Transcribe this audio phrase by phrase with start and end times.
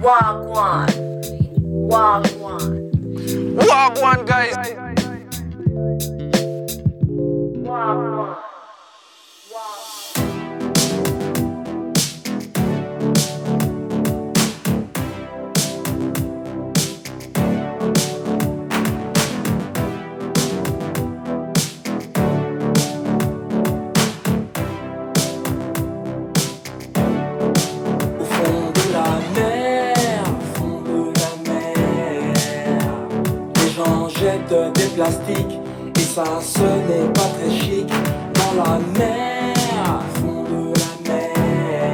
[0.00, 0.88] Wagwan.
[1.60, 2.90] Wagwan.
[3.56, 4.56] Wagwan, guys.
[7.60, 8.49] Wagwan.
[34.50, 35.60] Des plastiques
[35.96, 37.86] et ça ce n'est pas très chic.
[38.34, 41.92] Dans la mer, fond de la mer,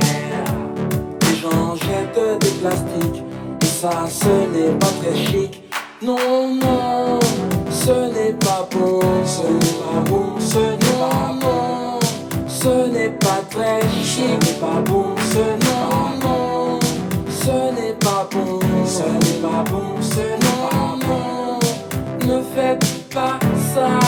[1.21, 3.23] les gens jettent des plastiques
[3.63, 5.63] et ça ce n'est pas très chic.
[6.03, 7.21] Non, non,
[7.71, 12.01] ce n'est pas bon, ce n'est pas bon, ce n'est pas bon.
[12.49, 16.81] Ce n'est pas très chic, ce n'est pas bon, ce non, non.
[17.29, 21.36] Ce n'est pas bon, ce n'est pas bon, ce non, non.
[22.27, 23.39] Ne faites pas
[23.73, 24.06] ça.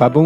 [0.00, 0.24] Pas bon.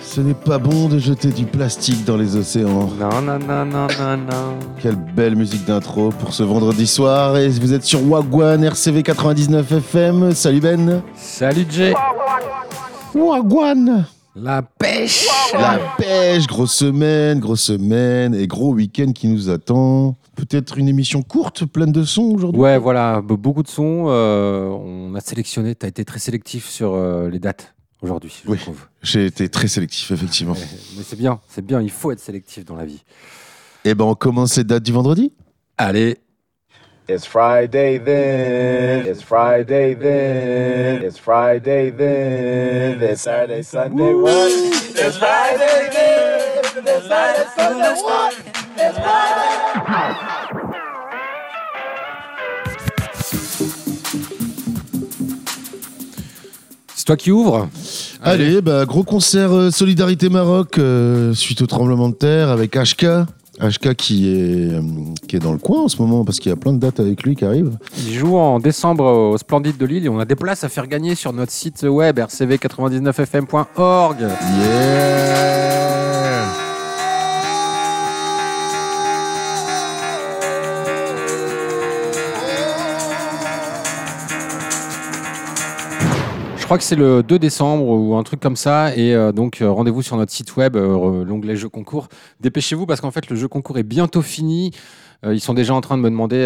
[0.00, 2.88] Ce n'est pas bon de jeter du plastique dans les océans.
[2.98, 4.54] Non, non, non, non, non, non.
[4.80, 7.36] Quelle belle musique d'intro pour ce vendredi soir.
[7.36, 10.32] Et vous êtes sur Wagwan RCV 99 FM.
[10.32, 11.02] Salut Ben.
[11.16, 11.92] Salut Jay.
[13.16, 14.06] Wagwan.
[14.36, 15.26] La pêche.
[15.54, 20.14] La pêche, grosse semaine, grosse semaine et gros week-end qui nous attend.
[20.36, 22.60] Peut-être une émission courte, pleine de sons aujourd'hui.
[22.60, 24.04] Ouais, voilà, be- beaucoup de sons.
[24.08, 28.50] euh, on a sélectionné, tu as été très sélectif sur euh, les dates aujourd'hui, je
[28.50, 28.58] Oui.
[28.58, 28.80] trouve.
[29.02, 30.54] J'ai été très sélectif, effectivement.
[30.54, 30.66] Mais,
[30.98, 33.02] mais c'est bien, c'est bien, il faut être sélectif dans la vie.
[33.84, 35.32] Et ben, on commence les dates du vendredi.
[35.78, 36.18] Allez,
[37.08, 39.06] It's Friday then.
[39.06, 41.04] It's Friday then.
[41.04, 43.00] It's Friday then.
[43.00, 44.50] It's Saturday, Sunday, what?
[44.50, 46.84] It's Friday then.
[46.84, 48.34] It's Saturday, Sunday, what?
[48.76, 50.45] It's Friday.
[57.06, 57.68] Toi qui ouvres
[58.22, 63.06] Allez, bah, gros concert euh, Solidarité Maroc euh, suite au tremblement de terre avec HK.
[63.60, 64.82] HK qui est, euh,
[65.26, 67.00] qui est dans le coin en ce moment parce qu'il y a plein de dates
[67.00, 67.78] avec lui qui arrivent.
[68.06, 70.88] Il joue en décembre au Splendide de Lille et on a des places à faire
[70.88, 74.20] gagner sur notre site web rcv99fm.org.
[74.20, 75.85] Yeah
[86.66, 88.94] crois que c'est le 2 décembre ou un truc comme ça.
[88.96, 92.08] Et euh, donc, euh, rendez-vous sur notre site web, euh, l'onglet jeux concours.
[92.40, 94.72] Dépêchez-vous parce qu'en fait, le jeu concours est bientôt fini.
[95.24, 96.44] Ils sont déjà en train de me demander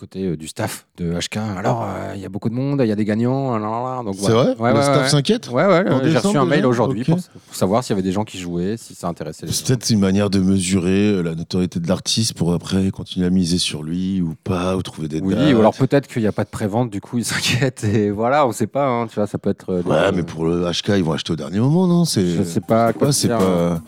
[0.00, 1.36] côté euh, du staff de HK.
[1.36, 4.02] Alors, euh, il y a beaucoup de monde, il y a des gagnants.
[4.02, 6.64] donc C'est vrai Ouais, Le ouais, staff s'inquiète Ouais, ouais, euh, j'ai reçu un mail
[6.64, 7.18] aujourd'hui pour,
[7.52, 9.64] savoir s'il y avait des gens qui jouaient, si ça intéressait les gens.
[9.66, 13.82] Peut-être une manière de mesurer la notoriété de l'artiste pour après continuer à miser sur
[13.82, 16.50] lui ou pas, ou trouver des Oui, ou alors peut-être qu'il n'y a pas de
[16.50, 19.50] prévente, du coup ils s'inquiètent et voilà, on sait pas, hein, tu vois, ça peut
[19.50, 19.82] être.
[19.84, 22.04] Ouais, mais pour le HK, ils vont acheter au dernier moment, non?
[22.04, 22.26] C'est.
[22.26, 23.80] Je sais pas quoi c'est pas.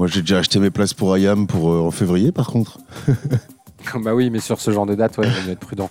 [0.00, 2.78] Moi, j'ai déjà acheté mes places pour Ayam pour euh, en février, par contre.
[4.02, 5.90] bah oui, mais sur ce genre de date, ouais, il faut être prudent.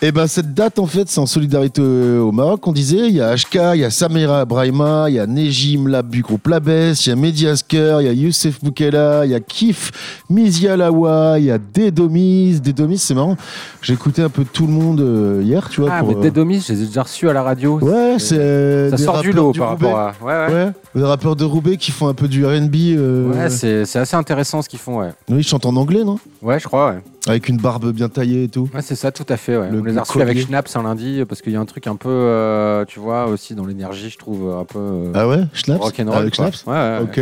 [0.00, 3.20] Et ben cette date en fait c'est en solidarité au Maroc on disait il y
[3.20, 7.08] a HK, il y a Samira Brahima, il y a Nejim Labu groupe Labès, il
[7.08, 11.40] y a Mehdi Asker, il y a Youssef Boukela, il y a Kif Mizia Lawa,
[11.40, 13.36] il y a Dedomis, Dedomis c'est marrant.
[13.82, 16.20] J'ai écouté un peu tout le monde euh, hier, tu vois Ah, pour, mais euh,
[16.20, 17.80] des domis, je les ai déjà reçus à la radio.
[17.80, 19.86] Ouais, c'est Ça sort du lot par Roubaix.
[19.92, 20.14] rapport à.
[20.24, 20.64] Ouais, ouais.
[20.64, 23.98] Ouais, des rappeurs de Roubaix qui font un peu du R&B euh, Ouais, c'est c'est
[23.98, 25.10] assez intéressant ce qu'ils font, ouais.
[25.28, 26.18] Oui, ils chantent en anglais, non?
[26.40, 26.98] Ouais, je crois, ouais.
[27.28, 28.68] Avec une barbe bien taillée et tout.
[28.74, 29.70] Ouais, c'est ça, tout à fait, ouais.
[29.70, 30.38] Le- On les le a reçus avec.
[30.40, 33.54] Schnaps un lundi parce qu'il y a un truc un peu, euh, tu vois, aussi
[33.54, 34.78] dans l'énergie, je trouve, un peu.
[34.78, 36.50] euh, Ah ouais, Schnaps rock'n'roll, Avec quoi.
[36.50, 36.98] Schnaps Ouais.
[37.02, 37.20] Ok.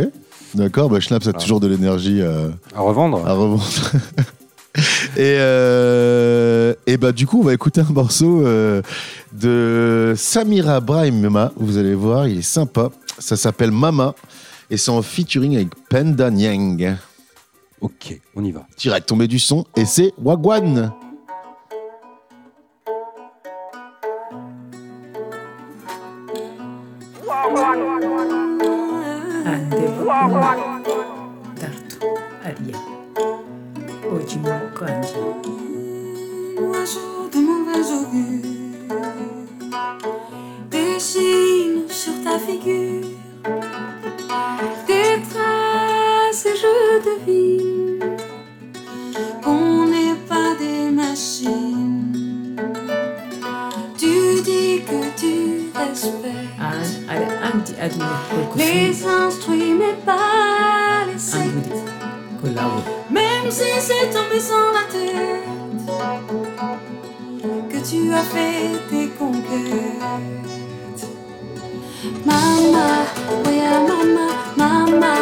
[0.55, 1.39] D'accord, bah Schnaps a Ah.
[1.39, 3.25] toujours de l'énergie euh, À revendre.
[3.27, 3.63] à revendre.
[5.17, 8.81] et, euh, et bah du coup, on va écouter un morceau euh,
[9.33, 11.51] de Samira Brahima.
[11.57, 12.89] Vous allez voir, il est sympa.
[13.19, 14.13] Ça s'appelle Mama
[14.69, 16.95] et c'est en featuring avec Penda Nyang.
[17.81, 18.65] Ok, on y va.
[18.77, 20.91] Direct tombé du son et c'est Wagwan.
[40.71, 42.96] Dessine sur ta figure
[54.37, 56.61] Tu dis que tu respectes
[57.79, 58.21] aduna
[58.55, 61.73] les instruits mais pas les sectes.
[63.09, 65.43] Même si c'est tombé sans la tête
[67.67, 70.03] que tu as fait tes conquêtes.
[72.23, 73.07] Mama,
[73.51, 75.15] yeah, mama, mama,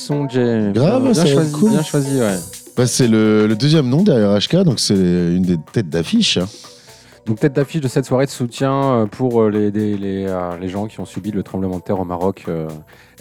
[0.00, 0.70] son, Jay.
[0.74, 1.70] Grave, bien ça choisi, cool.
[1.70, 2.36] bien choisi, ouais.
[2.76, 6.38] Bah, c'est le, le deuxième nom derrière HK, donc c'est une des têtes d'affiche.
[7.26, 10.56] Donc tête d'affiche de cette soirée de soutien euh, pour euh, les, des- les, euh,
[10.58, 12.46] les gens qui ont subi le tremblement de terre au Maroc.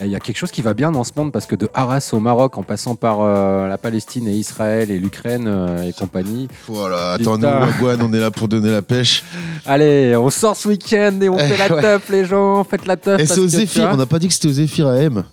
[0.01, 2.11] Il y a quelque chose qui va bien dans ce monde parce que de Arras
[2.13, 3.21] au Maroc, en passant par
[3.67, 5.53] la Palestine et Israël et l'Ukraine
[5.85, 6.47] et compagnie.
[6.69, 7.59] Voilà, attends, nous, Putain.
[7.59, 9.25] Wagwan, on est là pour donner la pêche.
[9.65, 13.19] Allez, on sort ce week-end et on fait la teuf, les gens, faites la teuf.
[13.19, 15.23] Et c'est aux Zéphyr, on n'a pas dit que c'était aux Zéphyr AM.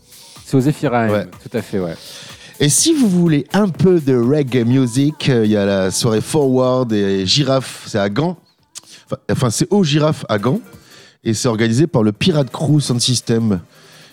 [0.47, 1.26] C'est aux Zéphyr Ouais.
[1.43, 1.97] tout à fait, ouais.
[2.61, 6.21] Et si vous voulez un peu de reggae music, euh, il y a la soirée
[6.21, 8.37] Forward et Girafe, c'est à Gand.
[9.29, 10.61] Enfin, c'est au Girafe à Gand.
[11.25, 13.59] Et c'est organisé par le Pirate Crew Sound System.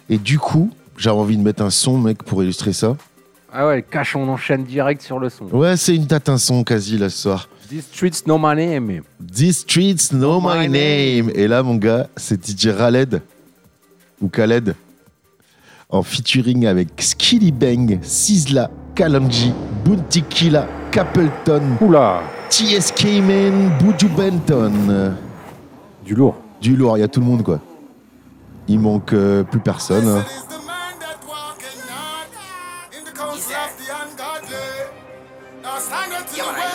[0.09, 2.97] Et du coup, j'avais envie de mettre un son, mec, pour illustrer ça.
[3.53, 5.45] Ah ouais, cache, on enchaîne direct sur le son.
[5.45, 7.47] Ouais, c'est une tête un son quasi là ce soir.
[7.69, 9.03] These streets know my name.
[9.21, 11.31] These streets know my name.
[11.35, 13.21] Et là, mon gars, c'est DJ Raled
[14.19, 14.73] ou Khaled
[15.89, 19.53] en featuring avec Skilly Bang, Sizzla, Kalamji,
[19.85, 25.13] Bounty Killa, Capleton, Oula, TS Cayman, Buju Benton.
[26.05, 26.35] du lourd.
[26.61, 27.59] Du lourd, il y a tout le monde quoi.
[28.67, 30.07] Il manque euh, plus personne.
[30.07, 30.23] hein.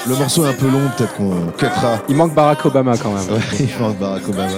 [0.07, 1.99] Le morceau est un peu long, peut-être qu'on cuttera.
[2.09, 3.29] Il manque Barack Obama quand même.
[3.31, 4.49] Ouais, il manque Barack Obama.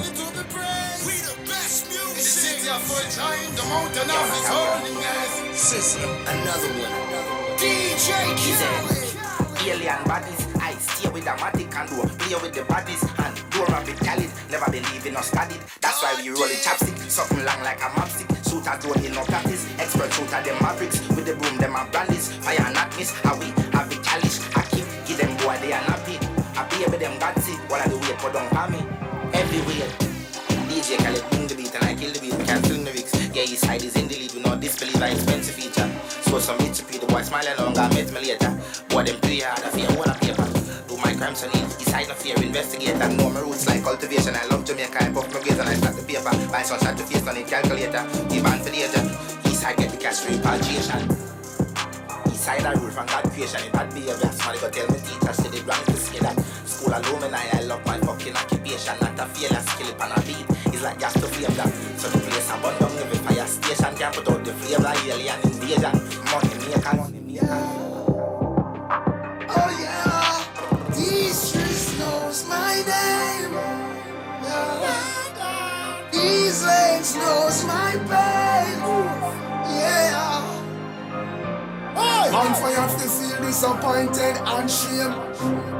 [8.60, 13.64] Alien bodies, I stay with the matic and do play with the bodies and do
[13.70, 14.30] rap with Khalid.
[14.50, 15.62] Never believe in or studied.
[15.80, 18.26] That's why we roll it chapstick, something long like a mapstick.
[18.44, 19.64] Shooter drone in no practice.
[19.78, 22.32] Expert shooter them mavericks with the boom them and brandies.
[22.42, 23.14] Fire and not miss.
[23.22, 24.42] How we have the chalice.
[24.56, 26.18] I keep give them boy they are nappy.
[26.58, 28.80] I be with them it while I do wait for them me.
[29.32, 29.88] Everywhere.
[30.66, 32.34] DJ Khaled bring the beat and I kill the beat.
[32.44, 33.14] Can't the lyrics.
[33.30, 34.34] Yeah, his side is in the lead.
[34.34, 35.88] We not disbelieve an expensive feature.
[36.30, 37.90] So some hit to the boy smiling longer.
[37.90, 38.54] Met me later.
[38.88, 39.66] Boy them play hard.
[39.66, 40.46] I fear one a paper.
[40.86, 41.66] Do my crimes on it.
[41.74, 42.38] His side no fear.
[42.38, 44.38] Investigate and know my roots like cultivation.
[44.38, 44.94] I love Jamaica.
[44.94, 46.30] I puff my grades and I start the paper.
[46.54, 47.48] Buy some shot to face on it.
[47.50, 47.98] Calculator.
[47.98, 49.10] On for the agent.
[49.50, 51.02] East side get the cash repatriation.
[52.30, 53.66] East side I rule from God creation.
[53.66, 56.38] If bad behavior, somebody go tell me teacher say they wrong to say that.
[56.62, 58.94] School alumni, I love my fucking occupation.
[59.02, 60.46] Not a failure, skill it on a beat.
[60.70, 61.74] It's like gas to flame that.
[61.98, 63.90] So the place I burn down every fire station.
[63.98, 66.19] Can't put out the flame like alien invasion.
[66.32, 67.64] Money maker, money maker.
[69.48, 70.30] Oh yeah,
[70.94, 73.54] these streets knows my name.
[74.44, 76.10] Yeah.
[76.12, 78.78] These lanes knows my pain.
[79.74, 80.46] Yeah.
[82.30, 85.14] On fire to feel disappointed and shame.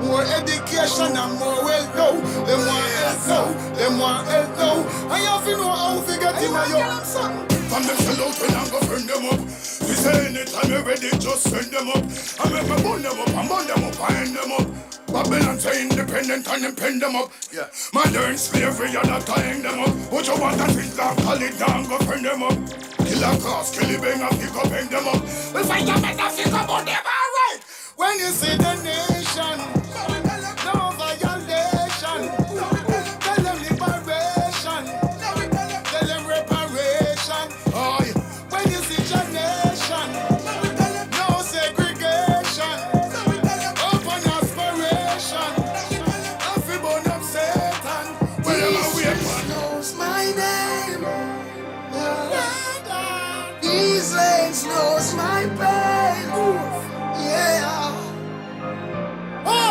[0.02, 2.12] More education and more wealth now.
[2.45, 3.47] Them want help now.
[3.75, 4.76] Them want help now.
[5.14, 7.49] I have to know how to get in my young son.
[7.71, 9.70] From them sell out when I go burn them up.
[9.90, 12.04] We say anytime you're ready, just send them up.
[12.38, 14.66] I make me burn them up, I burn them up, I end them up.
[15.09, 17.32] Babylon say independent and them pen them up.
[17.52, 17.66] Yeah.
[17.92, 19.90] My learn slavery and not tying them up.
[20.12, 22.54] What you want to think down, call it down, go burn them up.
[23.02, 25.23] Kill a cross, kill it, bang, and pick up, hang them up.
[25.25, 27.61] We fight them and I think about them, alright.
[27.97, 29.80] When you see the nation,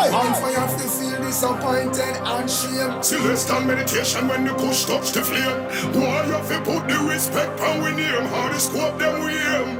[0.00, 3.02] On fire to feel disappointed and shame.
[3.02, 5.60] Celestial meditation when the push touch the flame.
[5.92, 8.24] Why you have to put the respect on we name?
[8.32, 9.76] How the scope them we aim?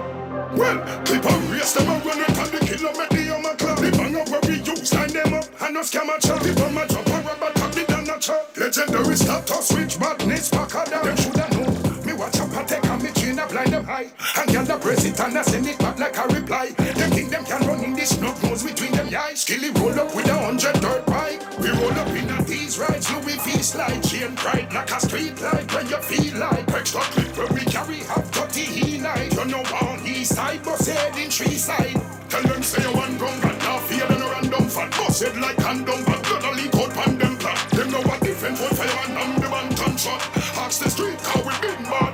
[0.59, 3.79] Well, clip and race them and run it and the make the armor club.
[3.79, 6.43] The bang up where we use line them up and no scam a chop.
[6.43, 8.57] The bomb a drop and rubber tap the down a chop.
[8.59, 11.05] Legendary stop to switch madness back a down.
[11.07, 11.90] Them shoulda know.
[12.21, 14.13] Watch up and take and me a blind them high.
[14.37, 16.69] And the press it and I send it back like a reply.
[16.77, 19.41] Them think them can run in this snub nose between them eyes.
[19.41, 21.41] Skilly roll up with a hundred dirt bike.
[21.59, 23.11] We roll up in a these rides.
[23.11, 24.03] Louis V slide.
[24.05, 26.69] Chain pride like a street light when you feel like.
[26.69, 29.33] Extra clip where we carry half 30 he night.
[29.33, 31.97] You know on east side, bus head in tree side.
[32.29, 34.91] Tell them say you one gun, but now fear and a random fat.
[34.91, 37.71] Bus head like condom, but gonna leak out pan them plat.
[37.71, 40.21] Them know what different one fire and I'm the man ton shot.
[40.61, 42.10] Ask the street how we been mad.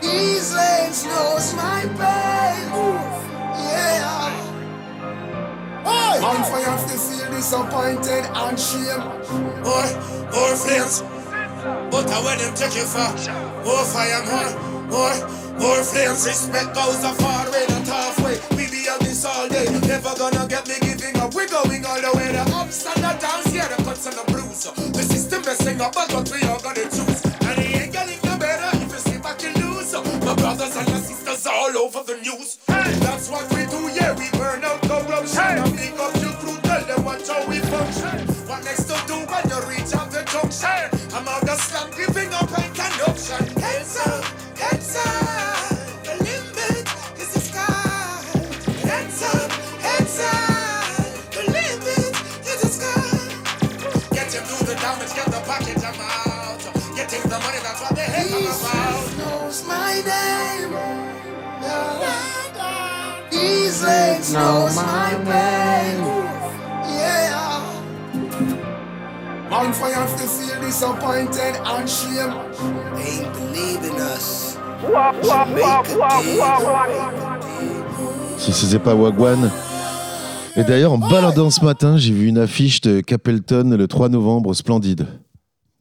[0.00, 2.70] These lanes knows my pain.
[3.58, 4.30] Yeah.
[6.30, 9.02] To feel disappointed and shame.
[9.64, 9.88] Boy,
[10.30, 11.02] boy, flames.
[11.90, 13.10] But I when them take you for
[13.64, 14.50] more fire, more,
[14.88, 15.16] more,
[15.58, 16.26] more flames.
[16.26, 18.38] Respect goes a far way, not halfway.
[18.56, 19.66] We be on this all day.
[19.86, 21.34] Never gonna get me giving up.
[21.34, 22.32] We're going all the way.
[22.32, 24.99] The ups and the downs, yeah, the cuts and the blues.
[25.30, 27.22] The messing up, but what we all gonna choose.
[27.46, 29.92] And it ain't getting no better if you sit back and lose.
[29.94, 32.58] My brothers and my sisters all over the news.
[32.66, 34.10] That's what we do, yeah.
[34.18, 35.38] We burn out corruption.
[35.38, 38.26] And pick up your crew, tell them what how we function.
[38.50, 40.90] What next to do when you reach out the junction?
[41.14, 43.46] I'm out the slum, giving up and corruption.
[43.62, 44.24] Hands up,
[44.58, 45.49] hands up.
[54.90, 56.60] Him through the damage, get the package, I'm out.
[56.96, 59.16] Get the money, that's what the heck I'm about.
[59.18, 60.72] knows my name.
[63.30, 66.04] These legs knows my name.
[66.98, 67.38] Yeah.
[69.50, 72.34] On fire to feel disappointed and shame.
[72.94, 74.56] They ain't believing us.
[78.38, 79.50] Si c'était pas Wagwan.
[80.60, 84.52] Et d'ailleurs, en baladant ce matin, j'ai vu une affiche de Capleton le 3 novembre,
[84.52, 85.06] Splendide.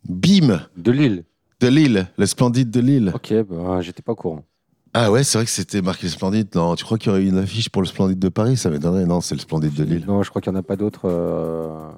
[0.07, 1.25] Bim De Lille.
[1.59, 3.11] De Lille, le Splendide de Lille.
[3.13, 4.45] Ok, bah, j'étais pas au courant.
[4.93, 6.47] Ah ouais, c'est vrai que c'était marqué le Splendide.
[6.55, 8.55] Non, tu crois qu'il y aurait eu une affiche pour le Splendide de Paris?
[8.55, 9.05] Ça m'étonnerait.
[9.05, 10.05] Non, c'est le Splendide de Lille.
[10.07, 11.89] Non, je crois qu'il n'y en a pas d'autres euh,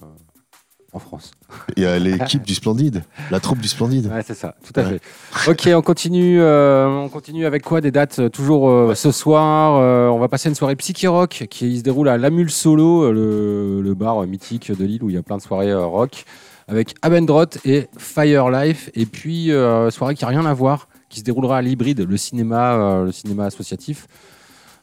[0.94, 1.32] en France.
[1.78, 4.08] Il y a l'équipe du Splendide, la troupe du Splendide.
[4.08, 5.02] Ouais, c'est ça, tout à fait.
[5.48, 9.80] Ok, on continue, euh, on continue avec quoi Des dates euh, toujours euh, ce soir.
[9.82, 13.82] euh, on va passer une soirée Psyché Rock qui se déroule à l'Amul Solo, le,
[13.82, 16.26] le bar mythique de Lille où il y a plein de soirées rock,
[16.68, 18.90] avec Abendrot et Fire Life.
[18.94, 19.52] Et puis,
[19.92, 23.46] soirée qui n'a rien à voir, qui se déroulera à l'hybride, le cinéma, le cinéma
[23.46, 24.08] associatif.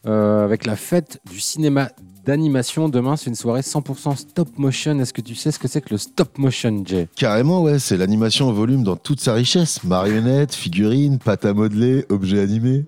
[0.06, 1.90] euh, avec la fête du cinéma
[2.28, 2.90] d'animation.
[2.90, 4.98] Demain, c'est une soirée 100% stop motion.
[5.00, 7.08] Est-ce que tu sais ce que c'est que le stop motion, Jay?
[7.16, 9.82] Carrément, ouais, c'est l'animation au volume dans toute sa richesse.
[9.82, 12.84] Marionnettes, figurines, pâte à modeler, objets animés.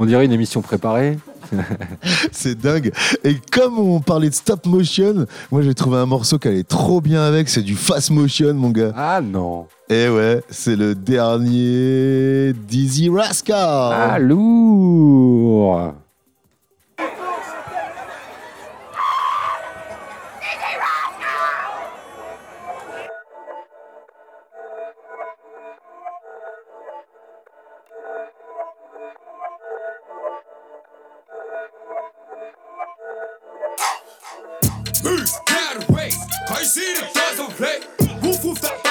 [0.00, 1.16] On dirait une émission préparée.
[2.32, 2.92] c'est dingue.
[3.22, 7.00] Et comme on parlait de stop motion, moi j'ai trouvé un morceau qui allait trop
[7.00, 8.92] bien avec, c'est du fast motion, mon gars.
[8.96, 9.66] Ah non.
[9.88, 13.58] Et ouais, c'est le dernier Dizzy Rascal.
[13.60, 15.94] Ah, lourd
[35.04, 35.10] Hey,
[35.44, 36.10] Carway,
[36.48, 37.80] I see the dozen play.
[38.22, 38.83] Woof woof that.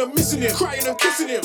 [0.00, 1.42] I'm missing him, crying, I'm kissing him.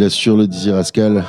[0.00, 1.22] Il assure le Dizzy Rascal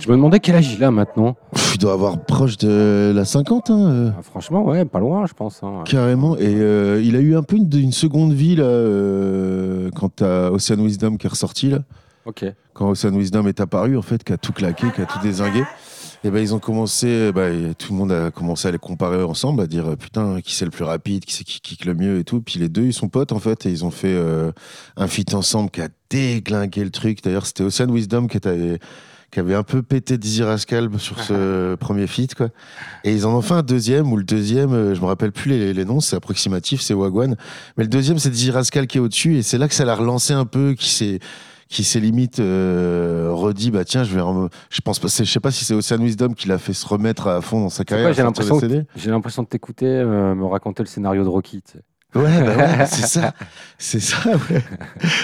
[0.00, 1.36] Je me demandais quel âge il a maintenant.
[1.52, 5.26] Pff, Il doit avoir proche de la 50, hein, euh, Ah, franchement, ouais, pas loin,
[5.26, 5.60] je pense.
[5.62, 5.82] hein.
[5.84, 6.34] carrément.
[6.38, 10.48] Et euh, il a eu un peu une, une seconde vie là, euh, quand t'as
[10.50, 11.80] Ocean Wisdom qui est ressorti là.
[12.24, 12.46] Ok.
[12.72, 15.62] Quand Ocean Wisdom est apparu, en fait, qui a tout claqué, qui a tout désingué.
[16.26, 19.22] Et ben ils ont commencé, bah, et tout le monde a commencé à les comparer
[19.22, 21.94] ensemble, à dire euh, putain qui c'est le plus rapide, qui c'est qui kick le
[21.94, 22.40] mieux et tout.
[22.40, 24.50] Puis les deux ils sont potes en fait et ils ont fait euh,
[24.96, 27.22] un feat ensemble qui a déglingué le truc.
[27.22, 28.78] D'ailleurs c'était Ocean Wisdom qui était
[29.32, 32.48] qui avait un peu pété Dizzy Rascal sur ce premier feat quoi.
[33.04, 35.50] Et ils en ont fait un deuxième où le deuxième, euh, je me rappelle plus
[35.50, 37.36] les, les noms, c'est approximatif, c'est Wagwan.
[37.76, 39.94] Mais le deuxième c'est Dizzy Rascal qui est au-dessus et c'est là que ça l'a
[39.94, 41.20] relancé un peu, qui s'est
[41.74, 45.30] qui s'est limite euh, redit bah tiens je vais rem- je pense pas c'est- je
[45.32, 47.84] sais pas si c'est Ocean Wisdom qui l'a fait se remettre à fond dans sa
[47.84, 48.54] carrière J'ai l'impression
[48.94, 51.62] j'ai l'impression de t'écouter euh, me raconter le scénario de Rocky.
[51.62, 51.80] tu sais.
[52.14, 53.34] Ouais, bah ouais, c'est ça.
[53.78, 54.62] C'est ça, ouais.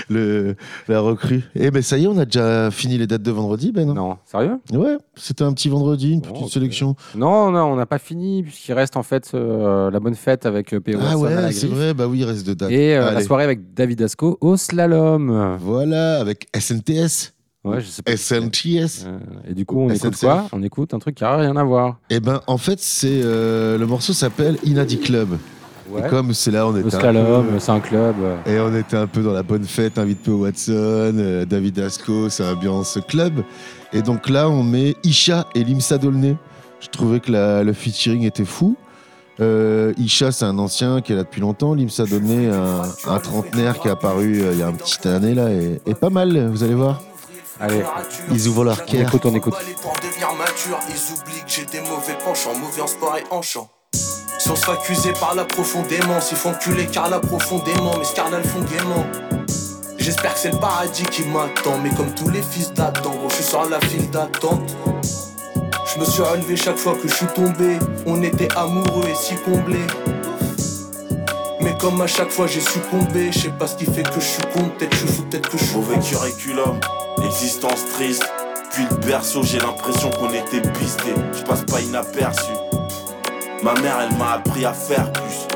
[0.09, 0.57] Le,
[0.88, 1.44] la recrue.
[1.55, 3.92] Eh ben ça y est, on a déjà fini les dates de vendredi, Ben.
[3.94, 4.59] Non, sérieux?
[4.72, 6.96] Ouais, c'était un petit vendredi, une petite sélection.
[7.14, 10.74] Non, non, on n'a pas fini, puisqu'il reste en fait euh, la bonne fête avec
[10.74, 10.98] euh, P.O.
[11.00, 12.70] Ah ouais, c'est vrai, bah oui, il reste deux dates.
[12.70, 15.57] Et euh, la soirée avec David Asco au slalom.
[15.61, 17.33] Voilà, avec SNTS.
[17.62, 18.16] Ouais, je sais pas.
[18.16, 19.07] SNTS.
[19.48, 20.46] Et du coup, on écoute quoi?
[20.53, 21.98] On écoute un truc qui n'a rien à voir.
[22.09, 25.37] Eh ben, en fait, c'est euh, le morceau s'appelle Inadi Club.
[25.90, 26.07] Ouais.
[26.07, 28.14] Et comme c'est là, on était un slalom, peu- c'est un club.
[28.22, 30.35] euh, Et on était un peu dans la bonne fête, invite P.O.
[30.37, 33.42] Watson, euh, David Asco, c'est ambiance club.
[33.92, 36.37] Et donc là, on met Isha et Limsa Dolné.
[36.81, 38.76] Je trouvais que la- le featuring était fou.
[39.40, 41.74] Euh, Isha, c'est un ancien qui est là depuis longtemps.
[41.74, 45.35] Limsa Dolné, un, un trentenaire qui est apparu euh, il y a une petite année
[45.35, 47.00] là, et, et pas mal, vous allez voir.
[47.59, 47.83] Allez,
[48.31, 49.03] Ils ouvrent leur on cœur.
[49.09, 49.55] écoute, on écoute.
[49.83, 53.42] Pour devenir mature, ils oublient que j'ai des mauvais penchants, mauvais en sport et en
[53.42, 53.68] chant.
[54.51, 58.43] On se accuser par là profondément, s'ils font culer car là profondément, mais ce carnal
[58.43, 59.07] font gaiement.
[59.97, 63.37] J'espère que c'est le paradis qui m'attend, mais comme tous les fils d'Adam, gros, je
[63.37, 64.77] suis sur la file d'attente.
[65.95, 69.37] Je me suis relevé chaque fois que je suis tombé, on était amoureux et si
[69.37, 69.87] comblés.
[71.61, 74.27] Mais comme à chaque fois j'ai succombé, je sais pas ce qui fait que je
[74.27, 76.81] suis con, peut-être je suis fou, peut-être que je suis Mauvais curriculum,
[77.25, 78.25] existence triste.
[78.73, 81.15] Puis le berceau, j'ai l'impression qu'on était pisté.
[81.35, 82.51] Je passe pas inaperçu.
[83.62, 85.46] Ma mère, elle m'a appris à faire plus.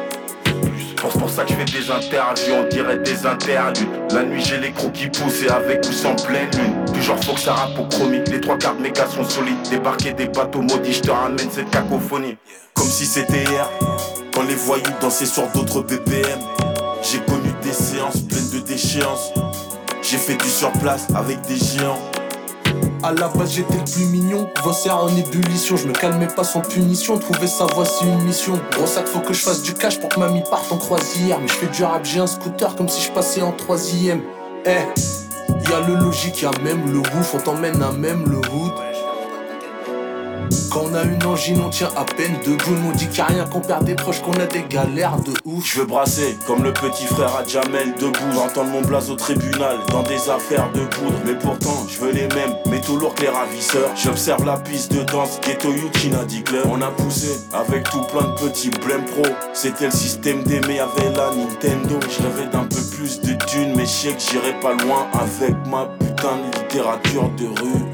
[1.11, 3.89] C'est pour ça que je fais des interviews, on dirait des interludes.
[4.13, 6.85] La nuit, j'ai les crocs qui poussent et avec ou sans pleine lune.
[6.93, 8.23] Toujours faut que ça rappe au chromie.
[8.31, 9.57] Les trois quarts de mes gars sont solides.
[9.71, 12.37] Débarquer des bateaux maudits, je te ramène cette cacophonie.
[12.75, 13.71] Comme si c'était hier,
[14.35, 16.41] quand les voyous dansaient sur d'autres BPM.
[17.03, 19.33] J'ai connu des séances pleines de déchéances.
[20.03, 21.99] J'ai fait du surplace avec des géants.
[23.05, 26.63] À la base j'étais le plus mignon, Vosser en ébullition, je me calmais pas sans
[26.63, 28.59] punition, trouver sa voix c'est une mission.
[28.73, 31.47] Gros sac faut que je fasse du cash pour que mamie parte en croisière, mais
[31.47, 34.23] je fais du rap, j'ai un scooter comme si je passais en troisième.
[34.65, 38.39] Eh, y a le logique, y a même le ouf, on t'emmène à même le
[38.39, 38.73] hood.
[40.75, 43.45] Quand on a une angine, on tient à peine debout, on dit qu'il a rien
[43.45, 45.65] qu'on perd des proches, qu'on a des galères de ouf.
[45.65, 48.33] Je veux brasser comme le petit frère à Jamel debout.
[48.33, 51.17] J'entends mon blaze au tribunal dans des affaires de poudre.
[51.25, 53.91] Mais pourtant, je veux les mêmes, mais tout lourd que les ravisseurs.
[53.95, 55.73] J'observe la piste de danse, ghetto
[56.27, 56.65] dit club.
[56.69, 59.23] On a poussé avec tout plein de petits blême pro.
[59.53, 62.01] C'était le système d'aimer avec la Nintendo.
[62.11, 65.55] Je rêvais d'un peu plus de thunes, mais je sais que j'irai pas loin avec
[65.69, 67.94] ma putain de littérature de rue.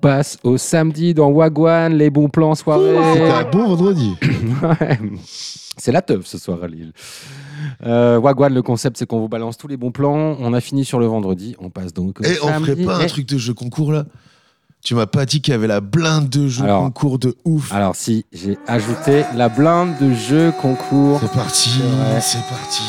[0.00, 2.96] Passe au samedi dans Wagwan, les bons plans soirée.
[3.14, 4.14] C'était un bon vendredi.
[4.62, 4.98] Ouais.
[5.76, 6.92] C'est la teuf ce soir à Lille.
[7.86, 10.36] Euh, Wagwan, le concept, c'est qu'on vous balance tous les bons plans.
[10.38, 11.56] On a fini sur le vendredi.
[11.58, 14.04] On passe donc au Et on ferait pas un Eh, truc de jeu concours là?
[14.82, 17.72] Tu m'as pas dit qu'il y avait la blinde de Alors- concours de ouf.
[17.72, 21.18] Alors si, j'ai ajouté la blinde de jeux concours.
[21.22, 21.70] C'est parti,
[22.20, 22.82] c'est parti.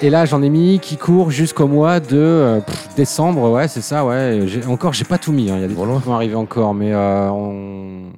[0.00, 3.50] Et là, j'en ai mis qui court jusqu'au mois de euh, pff, décembre.
[3.50, 4.04] Ouais, c'est ça.
[4.06, 4.40] Ouais.
[4.68, 5.50] Encore, j'ai pas tout mis.
[5.50, 5.56] hein.
[5.56, 8.10] Il y a des trucs qui vont arriver encore, mais euh, on...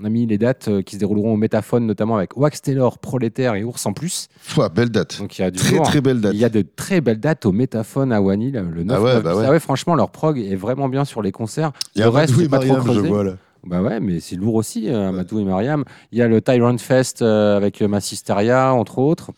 [0.00, 2.98] on a mis les dates euh, qui se dérouleront au Métaphone, notamment avec Wax Taylor,
[3.00, 4.28] Prolétaire et Ours en plus.
[4.54, 5.18] Pouah, belle date.
[5.18, 6.02] Donc il y a du Très, lourd, très hein.
[6.02, 6.34] belle date.
[6.34, 9.02] Il y a de très belles dates au Métaphone à Wany, là, le 9 Ah
[9.02, 9.44] ouais, bah ouais.
[9.48, 11.72] Ah ouais, franchement, leur prog est vraiment bien sur les concerts.
[11.96, 13.32] Il y a le reste, et pas trop Mariam, je vois, là.
[13.66, 15.82] Bah ouais, mais c'est lourd aussi, Amadou et Mariam.
[16.12, 19.32] Il y a le Tyrant Fest avec Massisteria, entre autres.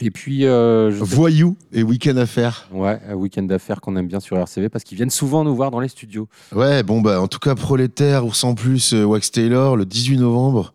[0.00, 0.44] Et puis.
[0.46, 2.68] euh, je Voyou et Week-end Affaires.
[2.72, 5.70] Ouais, un week-end d'affaires qu'on aime bien sur RCV parce qu'ils viennent souvent nous voir
[5.70, 6.28] dans les studios.
[6.54, 10.18] Ouais, bon, bah, en tout cas, Prolétaire, Ours en plus, euh, Wax Taylor, le 18
[10.18, 10.74] novembre.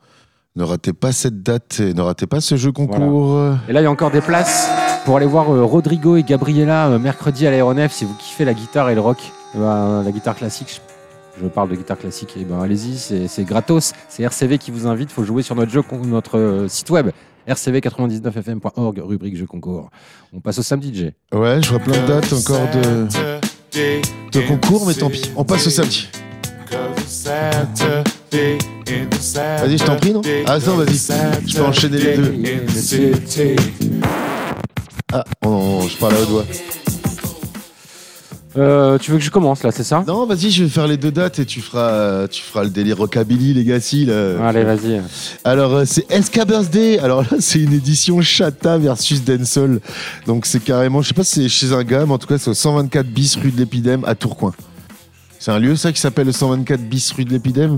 [0.57, 3.39] Ne ratez pas cette date et ne ratez pas ce jeu concours.
[3.69, 4.69] Et là, il y a encore des places
[5.05, 8.53] pour aller voir euh, Rodrigo et Gabriela euh, mercredi à l'aéronef si vous kiffez la
[8.53, 9.17] guitare et le rock.
[9.55, 10.81] Eh ben, la guitare classique,
[11.38, 12.97] je, je parle de guitare classique, et ben allez-y,
[13.29, 13.93] c'est gratos.
[14.10, 15.10] C'est RCV qui vous invite.
[15.10, 17.12] Il faut jouer sur notre, jeu, con- notre euh, site web
[17.52, 19.90] rcv99fm.org, rubrique jeu concours.
[20.34, 21.12] On passe au samedi, J.
[21.38, 23.08] Ouais, je vois plein de dates encore de,
[24.32, 25.32] de concours, mais tant pis.
[25.36, 26.08] On passe au samedi.
[29.62, 30.98] Vas-y, je t'en prie, non Ah non, vas-y.
[31.48, 32.34] Je peux enchaîner les deux.
[35.14, 36.46] Ah, on- je parle à haute voix.
[38.58, 40.04] Euh, tu veux que je commence là, c'est ça?
[40.06, 42.98] Non, vas-y, je vais faire les deux dates et tu feras, tu feras le délire
[42.98, 44.06] rockabilly, Legacy.
[44.06, 44.46] Là.
[44.46, 45.02] Allez, vas-y.
[45.46, 47.00] Alors, euh, c'est SK Birthday.
[47.00, 49.80] Alors là, c'est une édition Chata versus Dancehall.
[50.26, 52.38] Donc, c'est carrément, je sais pas si c'est chez un gars, mais en tout cas,
[52.38, 54.54] c'est au 124 bis rue de l'Épidème à Tourcoing.
[55.40, 57.78] C'est un lieu, ça, qui s'appelle le 124 bis rue de l'Épidème?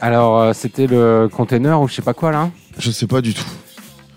[0.00, 2.50] Alors, euh, c'était le container ou je sais pas quoi là?
[2.78, 3.44] Je sais pas du tout.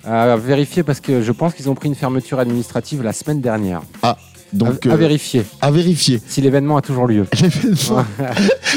[0.06, 3.82] À vérifier parce que je pense qu'ils ont pris une fermeture administrative la semaine dernière.
[4.02, 4.18] Ah,
[4.54, 4.86] donc.
[4.86, 5.46] à, à euh, vérifier.
[5.62, 6.22] À vérifier.
[6.28, 7.26] Si l'événement a toujours lieu.
[7.42, 8.06] L'événement.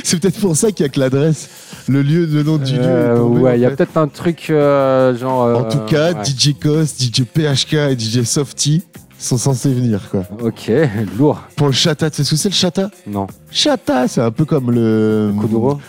[0.04, 1.48] c'est peut-être pour ça qu'il y a que l'adresse,
[1.88, 2.80] le lieu, le nom du lieu.
[2.82, 5.60] Euh, tombé, ouais, il y a peut-être un truc euh, genre.
[5.60, 6.24] En tout cas, ouais.
[6.24, 8.82] DJ Cos, DJ PHK et DJ Softy
[9.24, 10.24] sont censés venir, quoi.
[10.42, 10.70] Ok,
[11.18, 11.40] lourd.
[11.56, 12.90] Pour le chata, tu sais ce que c'est le chata?
[13.06, 13.26] Non.
[13.50, 15.32] Chata, c'est un peu comme le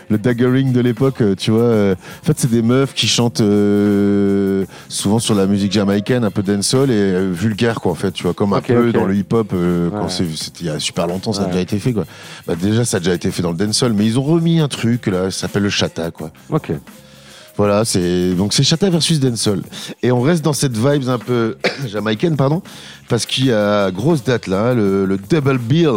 [0.10, 1.62] le daggering de l'époque, euh, tu vois.
[1.62, 6.32] euh, En fait, c'est des meufs qui chantent euh, souvent sur la musique jamaïcaine, un
[6.32, 7.92] peu dancehall et euh, vulgaire, quoi.
[7.92, 10.68] En fait, tu vois, comme un peu dans le hip-hop euh, quand c'est- c'était il
[10.68, 12.06] y a super longtemps, ça a déjà été fait, quoi.
[12.48, 14.68] Bah, déjà, ça a déjà été fait dans le dancehall, mais ils ont remis un
[14.68, 16.32] truc là, ça s'appelle le chata, quoi.
[16.50, 16.72] Ok.
[17.56, 19.62] Voilà, c'est donc c'est Chata versus Dancehall.
[20.02, 21.56] Et on reste dans cette vibes un peu
[21.88, 22.64] jamaïcaine, pardon,
[23.10, 25.92] parce qu'il y a grosse date là, le, le Double Bill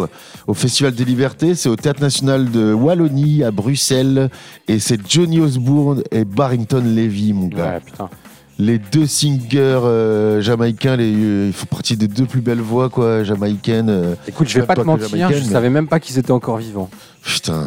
[0.46, 4.28] au Festival des Libertés, c'est au Théâtre National de Wallonie à Bruxelles,
[4.68, 7.64] et c'est Johnny Osbourne et Barrington Levy, mon gars.
[7.74, 8.10] Ouais, putain.
[8.58, 12.88] Les deux singers euh, jamaïcains, les, euh, ils font partie des deux plus belles voix
[12.90, 13.90] quoi, jamaïcaines.
[13.90, 16.56] euh, Écoute, je vais pas te mentir, je mais- savais même pas qu'ils étaient encore
[16.58, 16.88] vivants.
[17.22, 17.66] Putain.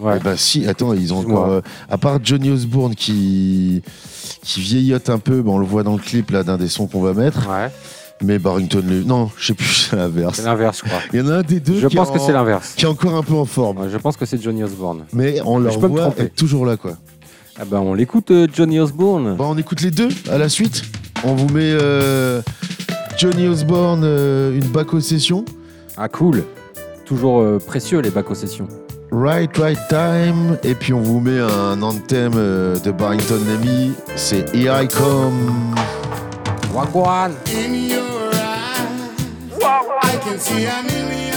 [0.00, 0.14] Ouais.
[0.16, 1.48] Eh ben si, attends, ils ont encore.
[1.50, 3.82] euh, à part Johnny Osbourne qui
[4.42, 6.86] qui vieillotte un peu, ben, on le voit dans le clip là d'un des sons
[6.86, 7.48] qu'on va mettre.
[8.22, 9.02] Mais Barrington, le...
[9.02, 10.36] non, je sais plus, c'est l'inverse.
[10.36, 10.98] C'est l'inverse, crois.
[11.12, 11.80] Il y en a un des deux.
[11.80, 12.74] Je qui est pense que c'est l'inverse.
[12.76, 13.78] Qui est encore un peu en forme.
[13.78, 15.04] Ouais, je pense que c'est Johnny Osbourne.
[15.12, 16.92] Mais on leur je voit être toujours là quoi.
[17.58, 19.36] Ah ben on l'écoute euh, Johnny Osbourne.
[19.36, 20.82] Bon, on écoute les deux à la suite.
[21.24, 22.40] On vous met euh,
[23.18, 25.44] Johnny Osbourne, euh, une baco session.
[25.96, 26.44] Ah cool.
[27.04, 28.68] Toujours précieux les bacs aux sessions.
[29.12, 30.56] Right, right time.
[30.62, 33.92] Et puis on vous met un anthem euh, de Barrington Levy.
[34.14, 35.74] C'est Here I Come.
[36.72, 37.32] Wagwan.
[37.52, 39.62] In your eyes,
[40.02, 41.29] I can see a million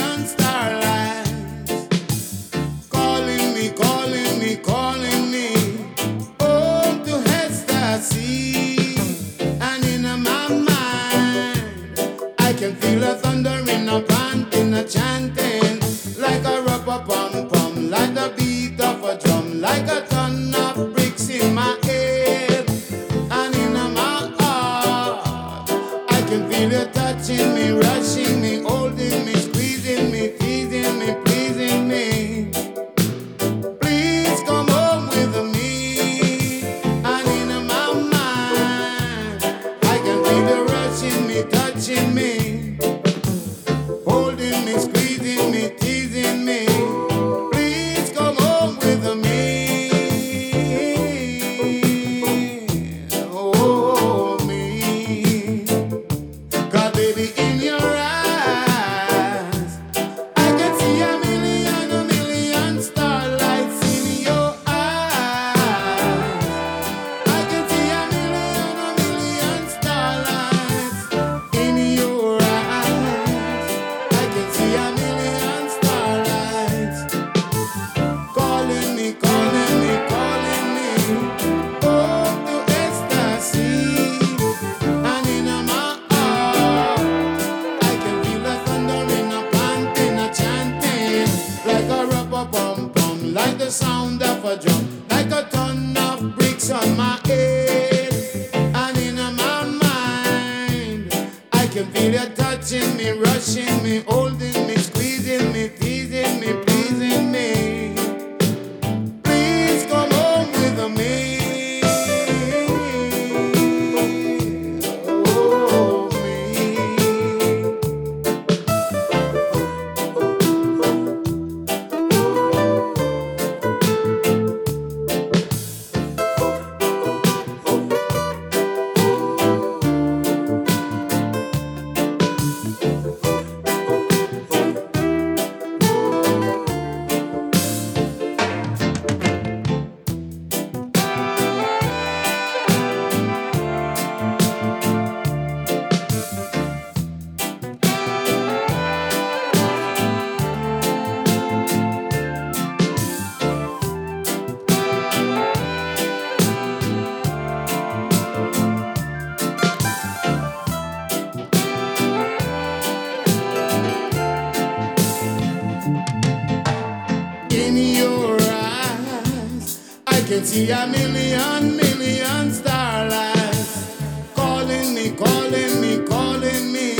[170.45, 173.95] see a million, million starlights
[174.35, 176.95] calling me, calling me, calling me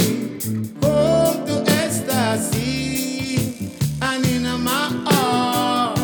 [0.81, 3.69] home to ecstasy.
[4.01, 5.99] And in my heart,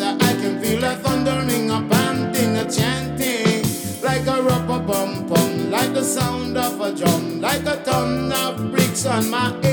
[0.00, 3.64] I can feel a thundering, a panting, a chanting,
[4.02, 8.72] like a rubber bum bum, like the sound of a drum, like a ton of
[8.72, 9.71] bricks on my head.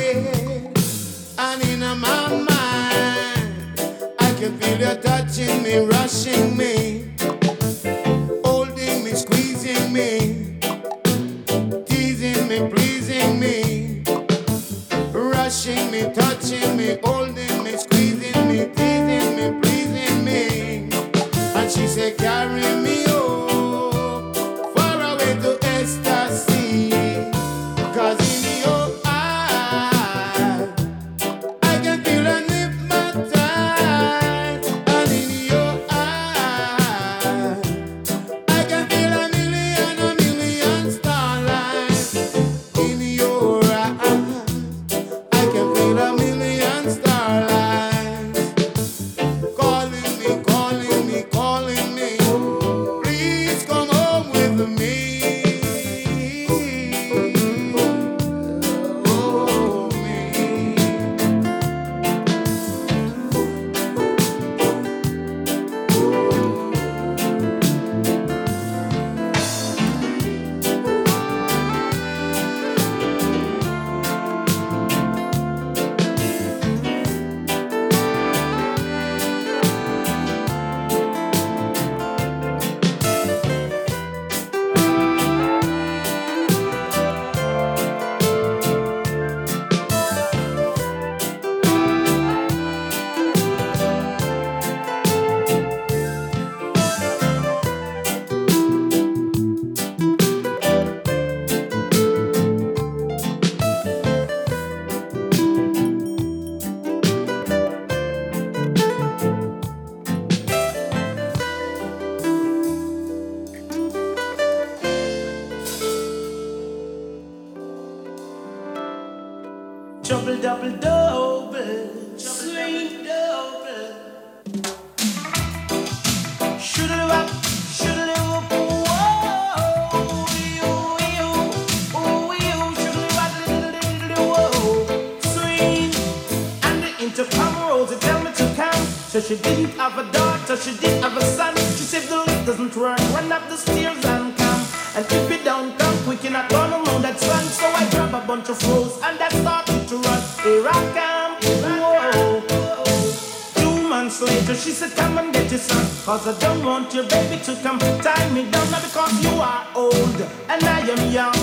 [156.09, 158.71] Cause I don't want your baby to come tie me down.
[158.71, 161.35] Not because you are old and I am young.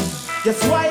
[0.45, 0.86] Yes, why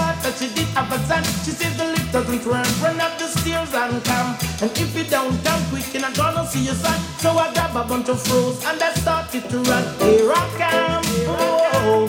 [0.00, 1.22] heart that she did have a son.
[1.44, 4.30] She says the lift doesn't run, run up the stairs and come.
[4.62, 6.98] And if you don't come quick, you're not gonna see your son.
[7.22, 9.84] So I grab a bunch of froze and I started to run.
[10.00, 11.04] Here I come.
[11.32, 12.06] Oh,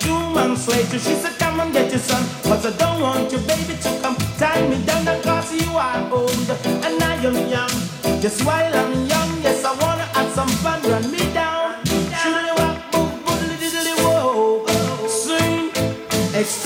[0.00, 2.24] two months later, she said, come and get your son.
[2.44, 6.50] But I don't want your baby to come tie me down because you are old
[6.86, 7.74] and I am young.
[8.20, 8.87] Just while I'm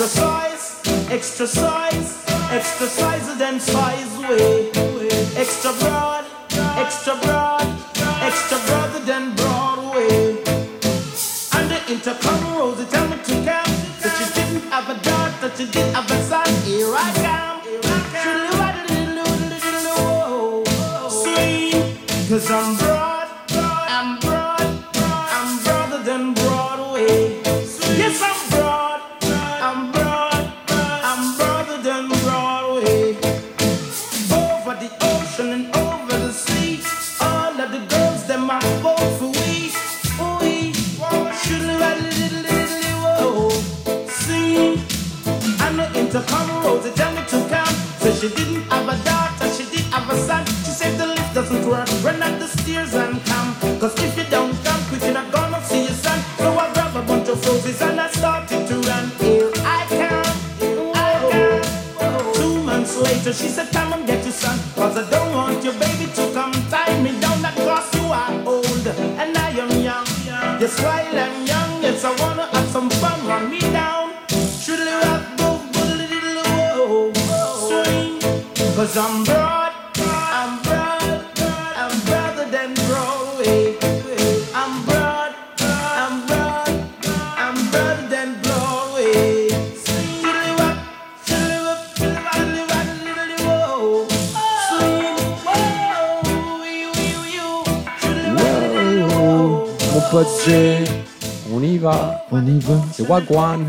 [0.03, 4.69] Extra size, extra size, extra size than size way.
[5.37, 6.25] Extra broad,
[6.75, 7.65] extra broad,
[8.21, 10.43] extra broader than Broadway.
[11.53, 13.73] And the intercom Rosie tell me to come.
[14.03, 16.02] That she didn't have a daughter, she did have
[78.83, 83.77] Cause I'm broad, I'm broad, I'm broader than Broadway.
[84.53, 86.67] I'm broad, I'm broad,
[87.05, 88.43] I'm broader than.
[94.67, 95.15] Swing.
[95.47, 97.39] Whoa, wee, wee, wee,
[98.35, 99.69] Wow.
[99.93, 100.83] Mon pote Jay,
[101.55, 102.25] on y va.
[102.31, 102.81] On y va.
[102.91, 103.65] C'est Wagwan.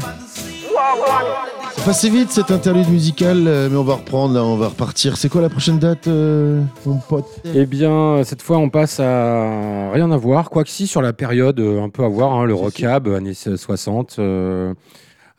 [1.77, 5.17] C'est passé vite cette interlude musicale, euh, mais on va reprendre, là, on va repartir.
[5.19, 9.91] C'est quoi la prochaine date, euh, mon pote Eh bien, cette fois, on passe à
[9.93, 10.49] rien à voir.
[10.51, 14.17] Quoique si, sur la période, euh, un peu à voir, hein, le rockab, années 60,
[14.19, 14.73] euh,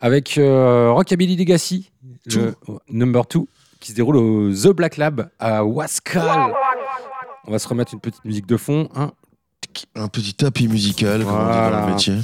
[0.00, 1.90] avec euh, Rockabilly Legacy,
[2.26, 2.54] le
[2.90, 3.40] number 2,
[3.80, 6.52] qui se déroule au The Black Lab à Wascal.
[7.48, 8.88] On va se remettre une petite musique de fond.
[8.94, 9.10] hein.
[9.94, 12.14] Un petit tapis musical, comme on dit dans le métier.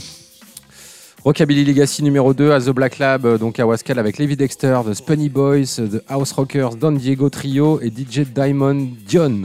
[1.25, 4.81] Rockabilly Legacy numéro 2 à The Black Lab, euh, donc à Wascal avec Levi Dexter,
[4.85, 9.43] The Spunny Boys, The House Rockers, Don Diego Trio et DJ Diamond Dion.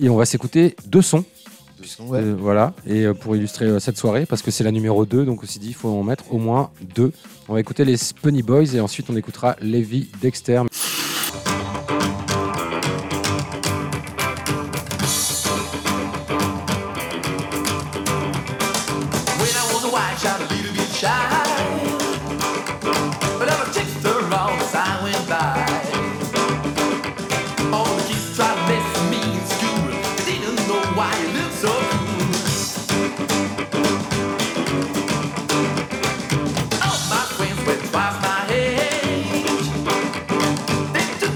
[0.00, 1.24] Et on va s'écouter deux sons.
[2.12, 5.42] Euh, voilà, et euh, pour illustrer cette soirée, parce que c'est la numéro 2, donc
[5.42, 7.10] aussi dit, il faut en mettre au moins deux.
[7.48, 10.62] On va écouter les Spunny Boys et ensuite on écoutera Levi Dexter.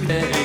[0.07, 0.44] Hey.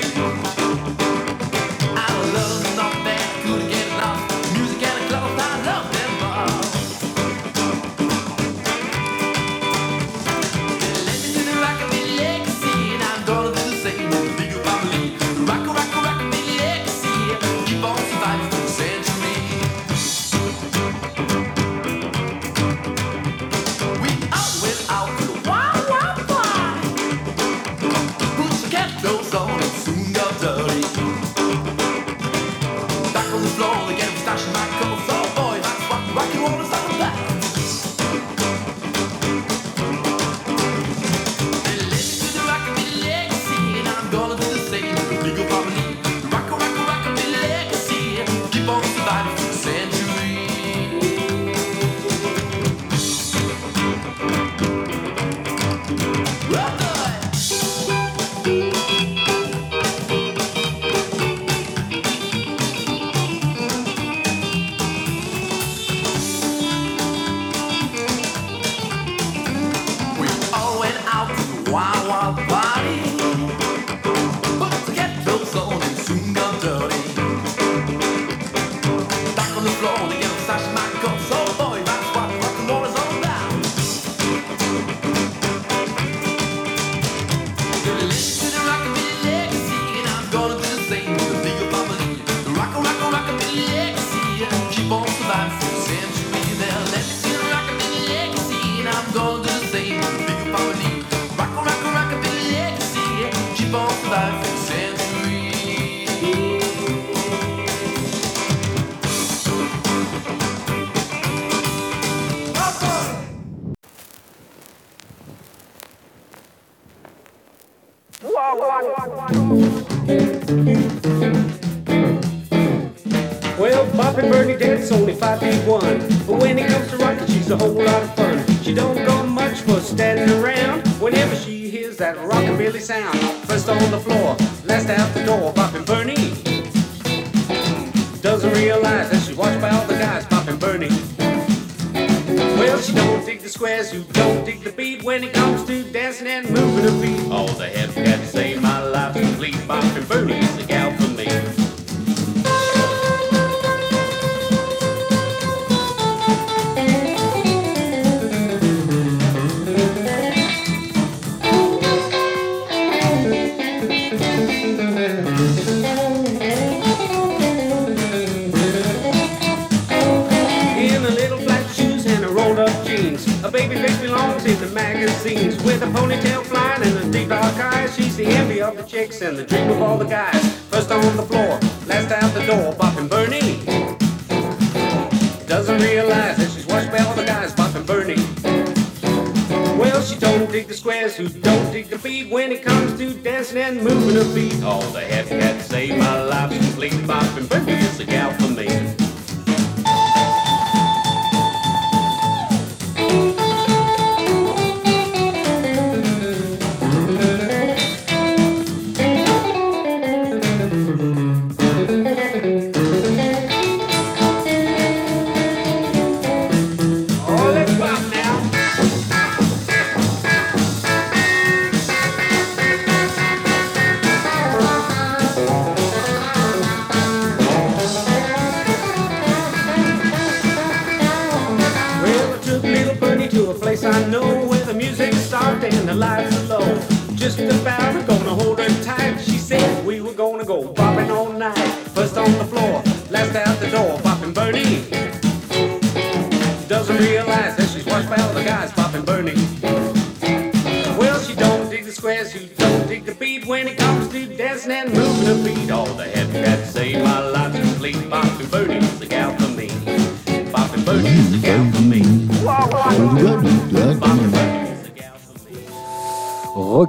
[125.49, 126.18] everyone.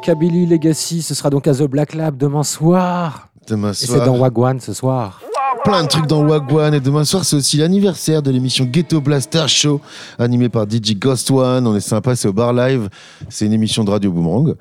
[0.01, 3.29] Rockabilly Legacy, ce sera donc à The Black Lab demain soir.
[3.47, 4.07] Demain Et c'est soir.
[4.07, 5.21] dans Wagwan ce soir.
[5.63, 9.47] Plein de trucs dans Wagwan et demain soir c'est aussi l'anniversaire de l'émission Ghetto Blaster
[9.47, 9.83] Show
[10.19, 11.67] animée par DJ Ghost One.
[11.67, 12.89] On est sympa, c'est au bar live.
[13.29, 14.55] C'est une émission de Radio Boomerang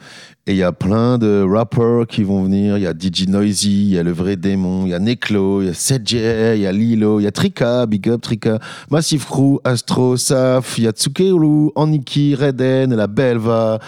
[0.46, 2.78] et il y a plein de rappers qui vont venir.
[2.78, 5.62] Il y a DJ Noisy, il y a le vrai démon, il y a Neclo,
[5.62, 8.60] il y a 7J, il y a Lilo, il y a Trika, Big Up Trika,
[8.90, 13.80] Massive Crew, Astro, Saf, il y a Tsukeulu, Aniki, Reden, la Belva.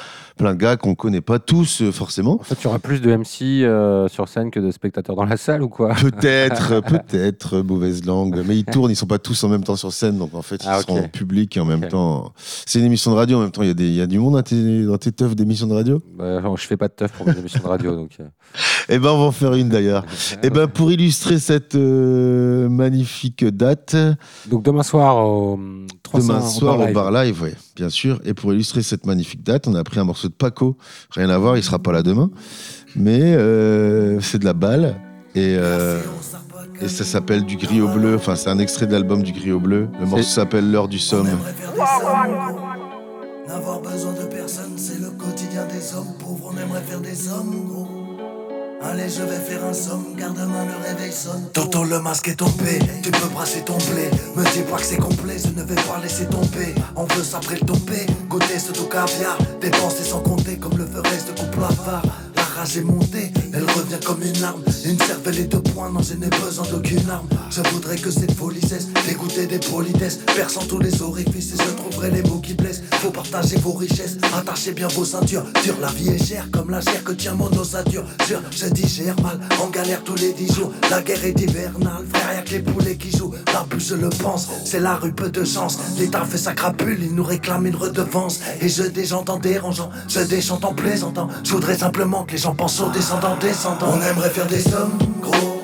[0.41, 2.39] Plein de gars qu'on connaît pas tous euh, forcément.
[2.39, 5.25] En fait, il y aura plus de MC euh, sur scène que de spectateurs dans
[5.25, 5.93] la salle ou quoi?
[5.93, 8.41] Peut-être, peut-être, mauvaise langue.
[8.47, 10.55] Mais ils tournent, ils sont pas tous en même temps sur scène, donc en fait,
[10.63, 11.05] ils Ah, seront ok.
[11.05, 12.33] en public et en même temps.
[12.65, 14.17] C'est une émission de radio, en même temps, il y, a des- y a du
[14.19, 16.01] monde dans tes, dans tes teufs d'émissions de radio?
[16.17, 17.95] Bah, Je fais pas de teuf pour mes émissions de radio.
[17.95, 18.23] Donc, euh.
[18.89, 20.05] Eh ben, on va en faire une d'ailleurs.
[20.43, 23.95] Eh ben, pour illustrer cette euh, magnifique date.
[24.49, 25.59] Donc demain soir au
[26.03, 26.95] 300 Demain au soir bar au live.
[26.95, 28.19] bar live, oui, bien sûr.
[28.25, 30.77] Et pour illustrer cette magnifique date, on a pris un morceau de Paco.
[31.11, 32.29] Rien à voir, il sera pas là demain.
[32.95, 34.95] Mais euh, c'est de la balle.
[35.35, 36.01] Et, euh,
[36.81, 38.15] et ça s'appelle Du gris au bleu.
[38.15, 39.87] Enfin, c'est un extrait de l'album Du gris au bleu.
[39.99, 41.29] Le morceau s'appelle L'heure du somme.
[43.47, 46.53] N'avoir besoin de personne, c'est le quotidien des hommes pauvres.
[46.53, 48.00] On aimerait faire des hommes gros.
[48.83, 51.47] Allez, je vais faire un somme, garde-main, le réveil sonne.
[51.53, 54.09] Tonton, le masque est tombé, tu peux brasser ton blé.
[54.35, 56.73] Me dis pas que c'est complet, je ne vais pas laisser tomber.
[56.95, 59.37] On veut s'après le tomber, goûter ce tout caviar.
[59.61, 62.01] Dépenser sans compter, comme le ferait ce couple avare.
[62.55, 64.61] Rage est montée, elle revient comme une larme.
[64.83, 67.27] Une cervelle et deux poings, non, je n'ai besoin d'aucune arme.
[67.49, 70.19] Je voudrais que cette folie cesse, dégoûter des politesses.
[70.35, 72.81] Perçant tous les orifices, et je trouverai les mots qui blessent.
[73.01, 75.45] Faut partager vos richesses, attachez bien vos ceintures.
[75.63, 78.03] Dur, la vie est chère, comme la chair que tient mon ossature.
[78.27, 80.71] Sûr, je digère mal, en galère tous les dix jours.
[80.89, 83.33] La guerre est hivernale, frère, y'a que les poulets qui jouent.
[83.53, 85.77] La bus, je le pense, c'est la rue, peu de chance.
[85.97, 88.39] L'État fait sa crapule, il nous réclame une redevance.
[88.61, 91.27] Et je déchante en dérangeant, je déchante en plaisantant.
[91.43, 93.37] Je voudrais simplement que les gens pensent aux descendants.
[93.83, 95.61] On aimerait faire des sommes, gros.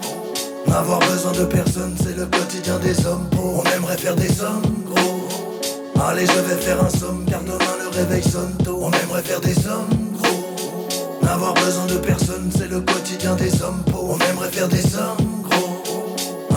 [0.67, 3.27] N'avoir besoin de personne, c'est le quotidien des hommes.
[3.35, 5.27] On aimerait faire des sommes, gros.
[5.99, 8.79] Allez, je vais faire un somme, car demain le réveil sonne tôt.
[8.83, 9.89] On aimerait faire des sommes,
[10.21, 11.17] gros.
[11.23, 13.83] N'avoir besoin de personne, c'est le quotidien des hommes.
[13.95, 15.17] On aimerait faire des sommes,
[15.49, 15.81] gros.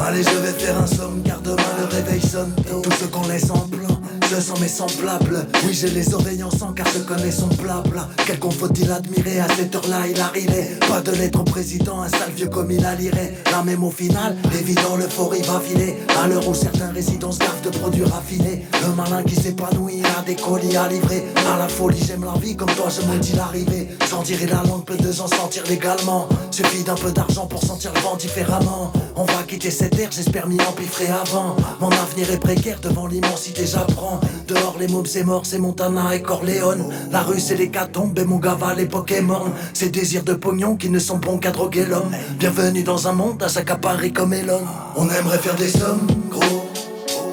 [0.06, 2.82] Allez, je vais faire un somme, car demain le réveil sonne tôt.
[2.82, 3.99] Tout ce qu'on laisse en blanc.
[4.30, 8.08] Je sens mes semblables, oui j'ai les oreilles en sang car je connais son blabla.
[8.24, 10.06] Quelqu'un faut-il admirer à cette heure-là?
[10.08, 10.78] Il arrivait.
[10.88, 13.90] Pas de lettre au président, un sale vieux comme il a liré La même au
[13.90, 15.96] final, évident l'euphorie va filer.
[16.22, 20.36] À l'heure où certains résidents se de produits raffinés Le malin qui s'épanouit, a des
[20.36, 21.24] colis à livrer.
[21.52, 23.88] À la folie j'aime la vie comme toi je maudis l'arrivée.
[24.08, 26.28] Sans tirer la langue peu de gens sentir légalement.
[26.52, 28.92] Suffit d'un peu d'argent pour sentir le vent différemment.
[29.16, 31.56] On va quitter cette terre, j'espère m'y empiffrer avant.
[31.80, 34.19] Mon avenir est précaire devant l'immensité j'apprends
[34.50, 36.84] Dehors les mobs c'est mort, c'est Montana et Corleone.
[37.12, 39.52] La rue c'est les catombes et mon gava les Pokémon.
[39.74, 42.10] Ces désirs de pognon qui ne sont bons qu'à droguer l'homme.
[42.38, 44.62] Bienvenue dans un monde à s'accaparer comme Elon.
[44.96, 46.68] On aimerait faire des sommes, gros.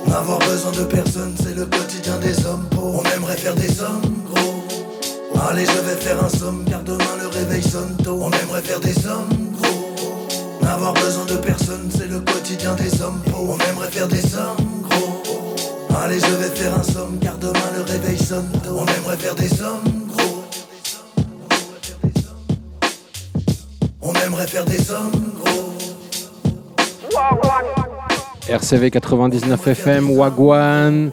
[0.08, 2.66] N'avoir besoin de personne, c'est le quotidien des hommes.
[2.70, 3.02] Pauvres.
[3.04, 5.42] On aimerait faire des sommes, gros.
[5.50, 8.20] Allez je vais faire un somme car demain le réveil sonne tôt.
[8.22, 9.30] On aimerait faire des sommes,
[9.60, 9.96] gros.
[10.62, 13.22] N'avoir besoin de personne, c'est le quotidien des hommes.
[13.32, 13.58] Pauvres.
[13.58, 15.37] On aimerait faire des sommes, gros
[16.04, 18.78] Allez, je vais faire un somme, car demain le réveil sonne tôt.
[18.80, 19.84] On aimerait faire des sommes,
[20.16, 20.44] gros.
[24.02, 25.12] On aimerait faire des sommes,
[25.44, 25.74] gros.
[28.50, 31.12] RCV 99 FM, Wagwan.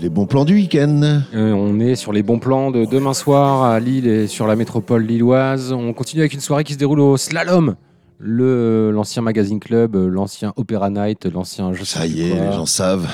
[0.00, 1.00] Les bons plans du week-end.
[1.34, 4.56] Euh, on est sur les bons plans de demain soir à Lille et sur la
[4.56, 5.72] métropole lilloise.
[5.72, 7.74] On continue avec une soirée qui se déroule au Slalom.
[8.18, 11.72] Le- L'ancien Magazine Club, l'ancien Opera Night, l'ancien.
[11.74, 12.46] je sais Ça y est, quoi.
[12.46, 13.08] les gens savent.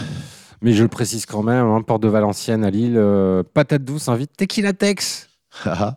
[0.62, 4.08] Mais je le précise quand même, hein, Porte de Valenciennes à Lille, euh, Patate Douce
[4.08, 5.28] invite Tequila Tex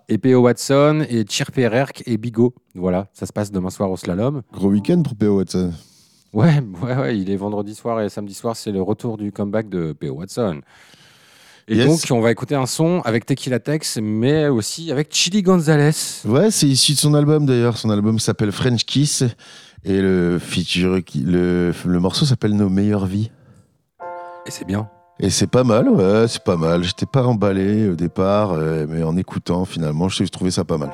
[0.08, 0.42] et P.O.
[0.42, 2.54] Watson et Chirp Ererk et Bigot.
[2.76, 4.42] Voilà, ça se passe demain soir au slalom.
[4.54, 5.38] Gros week-end pour P.O.
[5.38, 5.72] Watson.
[6.34, 9.68] Ouais, ouais, ouais, il est vendredi soir et samedi soir, c'est le retour du comeback
[9.70, 10.14] de P.O.
[10.16, 10.62] Watson.
[11.68, 11.88] Et Yes.
[11.88, 15.92] donc, on va écouter un son avec Tequila Tex, mais aussi avec Chili Gonzalez.
[16.26, 17.78] Ouais, c'est issu de son album d'ailleurs.
[17.78, 19.24] Son album s'appelle French Kiss.
[19.84, 23.32] Et le, feature, le morceau s'appelle Nos meilleures vies.
[24.46, 24.90] Et c'est bien.
[25.20, 26.84] Et c'est pas mal, ouais, c'est pas mal.
[26.84, 30.92] J'étais pas emballé au départ, euh, mais en écoutant, finalement, je trouvais ça pas mal.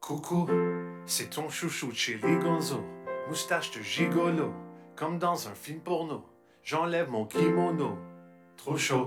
[0.00, 0.48] Coucou,
[1.04, 2.80] c'est ton chouchou Chili Gonzo,
[3.28, 4.50] moustache de gigolo,
[4.96, 6.24] comme dans un film porno.
[6.62, 7.98] J'enlève mon kimono,
[8.56, 9.06] trop chaud.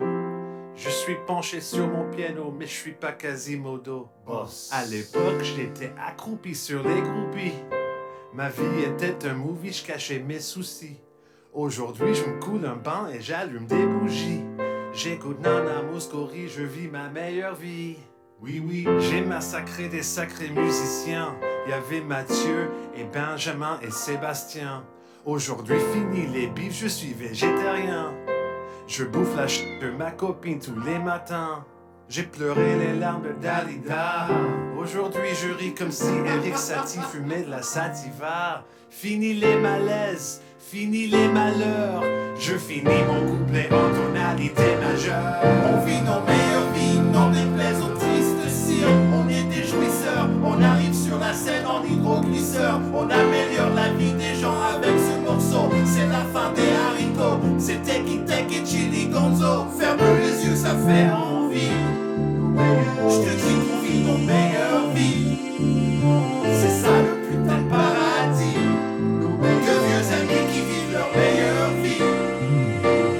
[0.76, 4.10] Je suis penché sur mon piano, mais je suis pas Quasimodo.
[4.26, 4.70] Boss.
[4.72, 7.54] À l'époque, j'étais accroupi sur les groupies.
[8.36, 11.00] Ma vie était un movie, je cachais mes soucis.
[11.54, 14.42] Aujourd'hui, je me coule un bain et j'allume des bougies.
[14.92, 17.98] J'écoute Nana Mouskouri, je vis ma meilleure vie.
[18.42, 21.36] Oui, oui, j'ai massacré des sacrés musiciens.
[21.68, 24.84] Il y avait Mathieu et Benjamin et Sébastien.
[25.26, 28.16] Aujourd'hui, fini les bifs, je suis végétarien.
[28.88, 31.64] Je bouffe la ch de ma copine tous les matins.
[32.16, 34.28] J'ai pleuré les larmes Dalida.
[34.80, 38.64] Aujourd'hui, je ris comme si Eric Satie fumait de la sativa.
[38.92, 42.04] Fini les malaises, fini les malheurs.
[42.38, 45.42] Je finis mon couplet en tonalité majeure.
[45.66, 48.88] On vit nos meilleures vies, n'en déplaise aux tristes cires.
[49.12, 52.80] On est des jouisseurs, on arrive sur la scène en hydroglisseur.
[52.94, 55.68] On améliore la vie des gens avec ce morceau.
[55.84, 59.66] C'est la fin des haricots, c'est Teki Tek et Chili Gonzo.
[59.80, 61.33] Ferme les yeux, ça fait envie.
[63.10, 65.38] Je te dis qu'on vit nos meilleures vies.
[66.60, 68.58] C'est ça le putain de paradis.
[69.44, 72.02] De vieux amis qui vivent leur meilleure vie.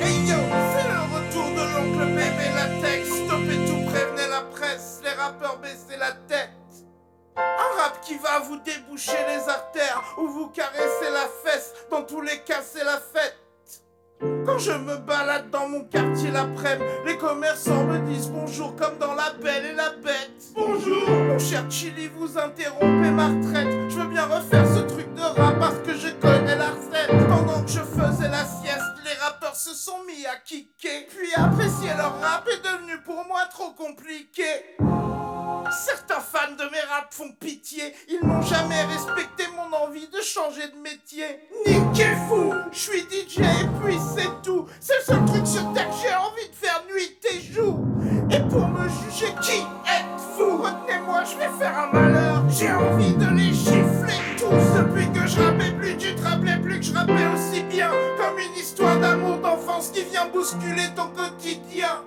[0.02, 0.40] Hey yo,
[0.72, 3.14] c'est le retour de l'oncle et la texte.
[3.26, 5.02] Stoppez tout, prévenez la presse.
[5.04, 6.52] Les rappeurs baissez la tête.
[7.38, 11.74] Un rap qui va vous déboucher les artères ou vous caresser la fesse.
[11.90, 13.33] Dans tous les cas, c'est la fête.
[14.54, 19.16] Quand je me balade dans mon quartier l'après-midi, les commerçants me disent bonjour comme dans
[19.16, 20.44] La Belle et la Bête.
[20.54, 23.90] Bonjour Mon cher Chili, vous interrompez ma retraite.
[23.90, 27.28] Je veux bien refaire ce truc de rap parce que je connais la recette.
[27.28, 31.08] Pendant que je faisais la sieste, les rappeurs se sont mis à kicker.
[31.08, 34.78] Puis apprécier leur rap est devenu pour moi trop compliqué.
[35.72, 40.68] Certains fans de mes raps font pitié, ils n'ont jamais respecté mon envie de changer
[40.68, 41.26] de métier.
[41.66, 44.68] Niquez fou, je suis DJ et puis c'est tout.
[44.80, 47.80] C'est le seul truc sur terre que j'ai envie de faire nuit et jour.
[48.32, 52.44] Et pour me juger, qui êtes-vous Retenez-moi, je vais faire un malheur.
[52.50, 54.78] J'ai envie de les gifler tous.
[54.78, 57.90] Depuis que je rappais plus, tu te rappelais plus que je rappais aussi bien.
[58.18, 62.04] Comme une histoire d'amour d'enfance qui vient bousculer ton quotidien.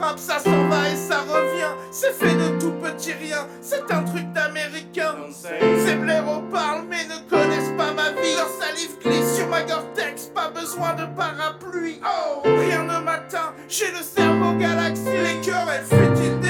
[0.00, 1.74] Rap, ça s'en va et ça revient.
[1.90, 5.14] C'est fait de tout petit rien, c'est un truc d'américain.
[5.30, 8.36] Ces blaireaux parlent mais ne connaissent pas ma vie.
[8.36, 12.00] Leur salive glisse sur ma Gore-Tex, pas besoin de parapluie.
[12.04, 15.04] Oh, rien ne m'atteint, j'ai le cerveau galaxie.
[15.04, 16.45] Les querelles futiles des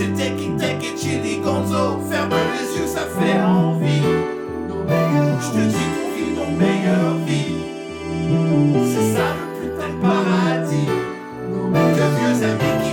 [0.00, 2.00] c'est Teki Tek et Chili Gonzo.
[2.10, 4.02] Ferme les yeux, ça fait envie.
[5.42, 7.58] Je te dis qu'on vit nos meilleures vies.
[8.92, 10.90] C'est ça le putain de paradis.
[12.16, 12.92] Vieux amis qui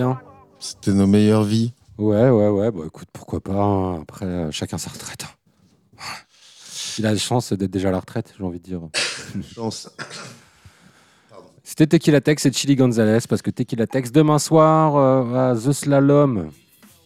[0.00, 0.20] bien.
[0.58, 1.72] C'était nos meilleures vies.
[1.98, 2.70] Ouais, ouais, ouais.
[2.70, 3.52] Bah écoute, pourquoi pas.
[3.52, 4.00] hein.
[4.02, 5.26] Après, euh, chacun sa retraite.
[6.98, 8.80] Il a la chance d'être déjà à la retraite, j'ai envie de dire.
[9.54, 9.90] Chance.
[11.62, 15.72] C'était Tequila Tex et Chili Gonzalez parce que Tequila Tex demain soir euh, à The
[15.72, 16.50] Slalom.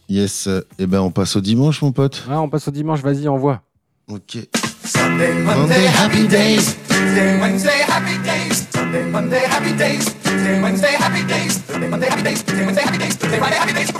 [0.09, 0.49] Yes.
[0.79, 2.25] Eh ben, on passe au dimanche, mon pote.
[2.31, 3.63] Ah, on passe au dimanche, vas-y, envoie.
[4.09, 4.39] Ok.
[4.85, 6.75] Sunday, Monday, happy days.
[6.89, 8.69] Tuesday, Wednesday, happy days.
[8.69, 10.05] Sunday, Monday, happy days.
[10.23, 11.65] Tuesday, Wednesday, happy days.
[11.65, 12.43] Sunday, Monday, happy days.
[12.43, 13.15] Tuesday, Wednesday, happy days.
[13.17, 13.91] Thursday, Friday, happy days.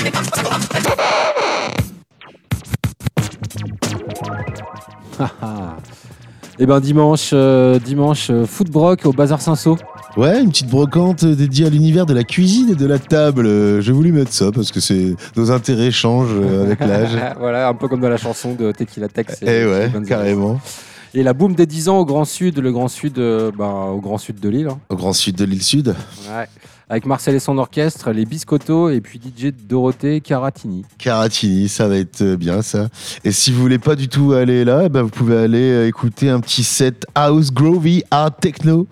[6.61, 9.77] Et ben dimanche, euh, dimanche, euh, foot broc au Bazar Saint-Sau.
[10.17, 13.47] Ouais, une petite brocante dédiée à l'univers de la cuisine et de la table.
[13.47, 17.11] Euh, J'ai voulu mettre ça parce que c'est nos intérêts changent euh, avec l'âge.
[17.41, 19.43] voilà, un peu comme dans la chanson de Tequila Tex.
[19.43, 20.61] et Eh ouais, carrément.
[21.13, 24.01] Et la boum des 10 ans au Grand Sud, le Grand Sud, euh, ben, au
[24.01, 24.69] Grand Sud de Lille.
[24.71, 24.79] hein.
[24.89, 25.89] Au grand sud de l'île sud.
[26.29, 26.47] Ouais.
[26.91, 30.85] Avec Marcel et son orchestre, les Biscottos et puis DJ Dorothée Caratini.
[30.99, 32.89] Caratini, ça va être euh, bien ça.
[33.25, 35.89] Et si vous voulez pas du tout aller là, eh ben vous pouvez aller euh,
[35.89, 38.87] écouter un petit set House Groovy Art Techno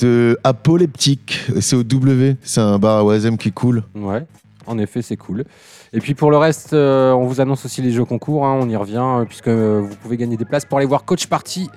[0.00, 1.40] de Apoleptique.
[1.60, 3.82] C'est au W, c'est un bar à Oisem qui est cool.
[3.94, 4.24] Ouais,
[4.66, 5.44] en effet, c'est cool.
[5.92, 8.70] Et puis pour le reste, euh, on vous annonce aussi les jeux concours, hein, on
[8.70, 11.68] y revient, puisque vous pouvez gagner des places pour aller voir Coach Party.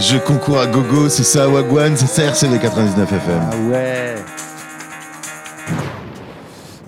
[0.00, 3.40] Jeux concours à gogo, c'est ça Wagwan, c'est ça RCV 99 FM.
[3.40, 4.14] Ah ouais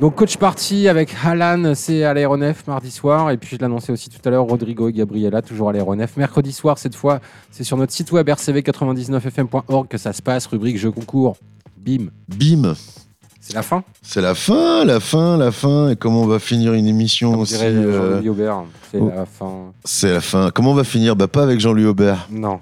[0.01, 3.31] Donc Coach Party avec Alan, c'est à l'aéronef mardi soir.
[3.31, 6.17] Et puis je l'annonçais aussi tout à l'heure, Rodrigo et Gabriela, toujours à l'aéronef.
[6.17, 10.77] Mercredi soir, cette fois, c'est sur notre site web rcv99fm.org que ça se passe, rubrique
[10.77, 11.37] jeux concours.
[11.77, 12.09] Bim.
[12.29, 12.75] Bim.
[13.47, 15.91] C'est la fin C'est la fin, la fin, la fin.
[15.91, 18.65] Et comment on va finir une émission On aussi euh, Jean-Louis Aubert.
[18.91, 19.13] C'est oh.
[19.15, 19.53] la fin.
[19.85, 20.51] C'est la fin.
[20.51, 21.15] Comment on va finir?
[21.15, 22.27] Bah pas avec Jean-Louis Aubert.
[22.29, 22.59] Non.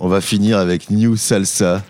[0.00, 1.82] On va finir avec New Salsa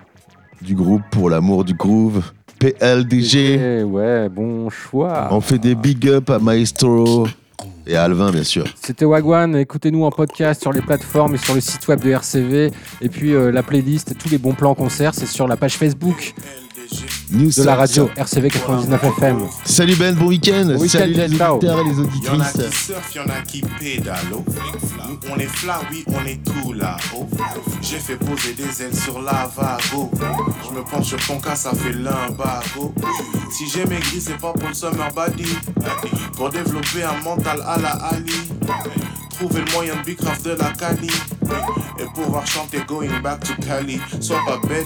[0.62, 2.22] du groupe pour l'amour du groove.
[2.58, 3.60] PLDG.
[3.60, 5.28] Eh ouais, bon choix.
[5.30, 7.28] On fait des big up à Maestro
[7.86, 8.64] et à Alvin bien sûr.
[8.80, 12.70] C'était Wagwan, écoutez-nous en podcast sur les plateformes et sur le site web de RCV.
[13.02, 16.34] Et puis euh, la playlist, tous les bons plans concerts, c'est sur la page Facebook
[17.30, 18.08] New de la radio.
[18.16, 19.38] RCV 99 FM.
[19.64, 20.64] Salut Ben, bon week-end.
[20.66, 21.56] Bon week-end, Salut les ciao.
[21.56, 21.90] auditeurs et les
[22.26, 22.52] Y'en a auditrices.
[22.72, 24.44] qui surfent, y'en a qui pédalo.
[25.08, 27.28] Nous, on est flat, oui, on est tout là-haut.
[27.82, 30.10] J'ai fait poser des ailes sur la vago.
[30.66, 32.94] Je me penche sur ton cas, ça fait l'imbago.
[33.50, 35.54] Si j'ai maigri, c'est pas pour le summer body.
[36.34, 38.32] Pour développer un mental à la Ali.
[39.38, 41.10] Trouver le moyen de bicraft de la Cali.
[42.00, 44.00] Et pouvoir chanter Going Back to Cali.
[44.20, 44.84] Sois pas bête,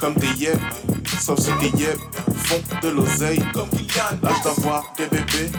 [0.00, 0.58] comme t'es yep.
[1.20, 1.98] Sauf si t'es yep,
[2.34, 4.18] font de l'oseille comme Kylian.
[4.22, 5.50] Lâche d'avoir des bébés,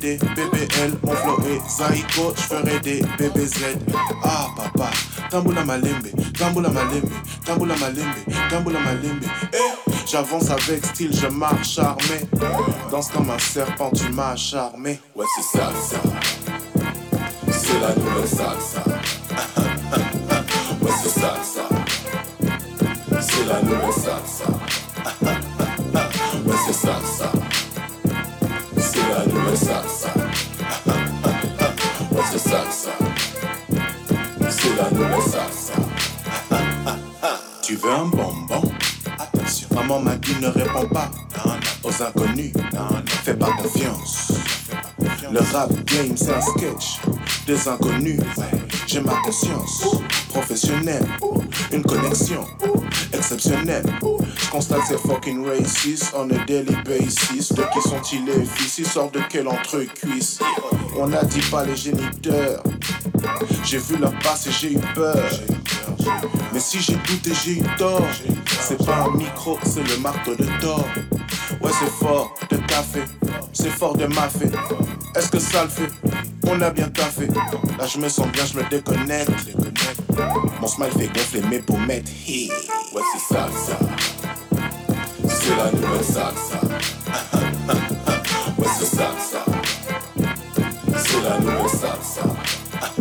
[0.00, 0.98] des BBL.
[1.02, 3.76] Mon flow est Zaiko, j'ferai des BBZ.
[4.24, 4.90] Ah papa,
[5.30, 7.10] tamboula malembe, tamboula malembe,
[7.44, 8.14] tamboula malembe,
[8.48, 9.24] tamboula malembe.
[9.52, 12.26] Eh, j'avance avec style, je marche armé.
[12.90, 14.98] Danse comme un serpent, tu m'as charmé.
[15.14, 16.00] Ouais, c'est ça, ça.
[17.50, 18.82] C'est la nouvelle salsa.
[20.80, 21.79] ouais, c'est ça, ça.
[23.40, 24.44] C'est la nouvelle salsa.
[26.44, 27.00] ouais, c'est ça.
[28.76, 30.12] C'est la nouvelle salsa.
[32.10, 32.64] ouais, c'est ça.
[34.50, 35.72] C'est la nouvelle salsa.
[37.62, 38.62] tu veux un bonbon?
[39.18, 41.10] Attention, maman m'a dit ne réponds pas
[41.82, 42.52] aux inconnus.
[43.24, 44.32] Fais pas confiance.
[45.32, 47.00] Le rap game c'est un sketch
[47.46, 48.20] des inconnus.
[48.86, 49.86] J'ai ma conscience
[50.28, 51.06] professionnelle,
[51.72, 52.44] une connexion
[53.12, 53.84] exceptionnelle.
[54.36, 57.52] Je constate ces fucking racistes on a daily basis.
[57.52, 58.78] De qui sont-ils les fils?
[58.78, 60.38] Ils sortent de quel entre-cuisse?
[60.96, 62.62] On a dit pas les géniteurs.
[63.64, 65.28] J'ai vu leur passe et j'ai eu peur.
[66.52, 68.06] Mais si j'ai douté, j'ai eu tort.
[68.60, 70.84] C'est pas un micro, c'est le marteau de Thor.
[71.60, 73.02] Ouais, c'est fort de café,
[73.52, 74.46] c'est fort de mafé.
[75.14, 75.90] Est-ce que ça le fait?
[76.46, 77.26] On a bien taffé.
[77.78, 79.30] Là, je me sens bien, je me déconnecte.
[80.60, 82.08] Mon smile fait gonfler mes pommettes.
[82.26, 82.50] Hey.
[82.94, 83.78] Ouais, c'est ça, ça.
[85.28, 86.60] C'est la nouvelle salsa.
[88.58, 89.44] ouais, c'est ça, ça.
[90.96, 92.24] C'est la nouvelle salsa.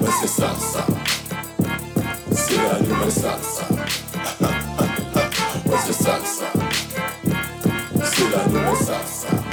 [0.00, 0.86] ouais, c'est ça, ça.
[2.32, 3.68] C'est la nouvelle salsa.
[5.66, 6.67] ouais, c'est salsa.
[8.18, 9.47] Killer know the sasa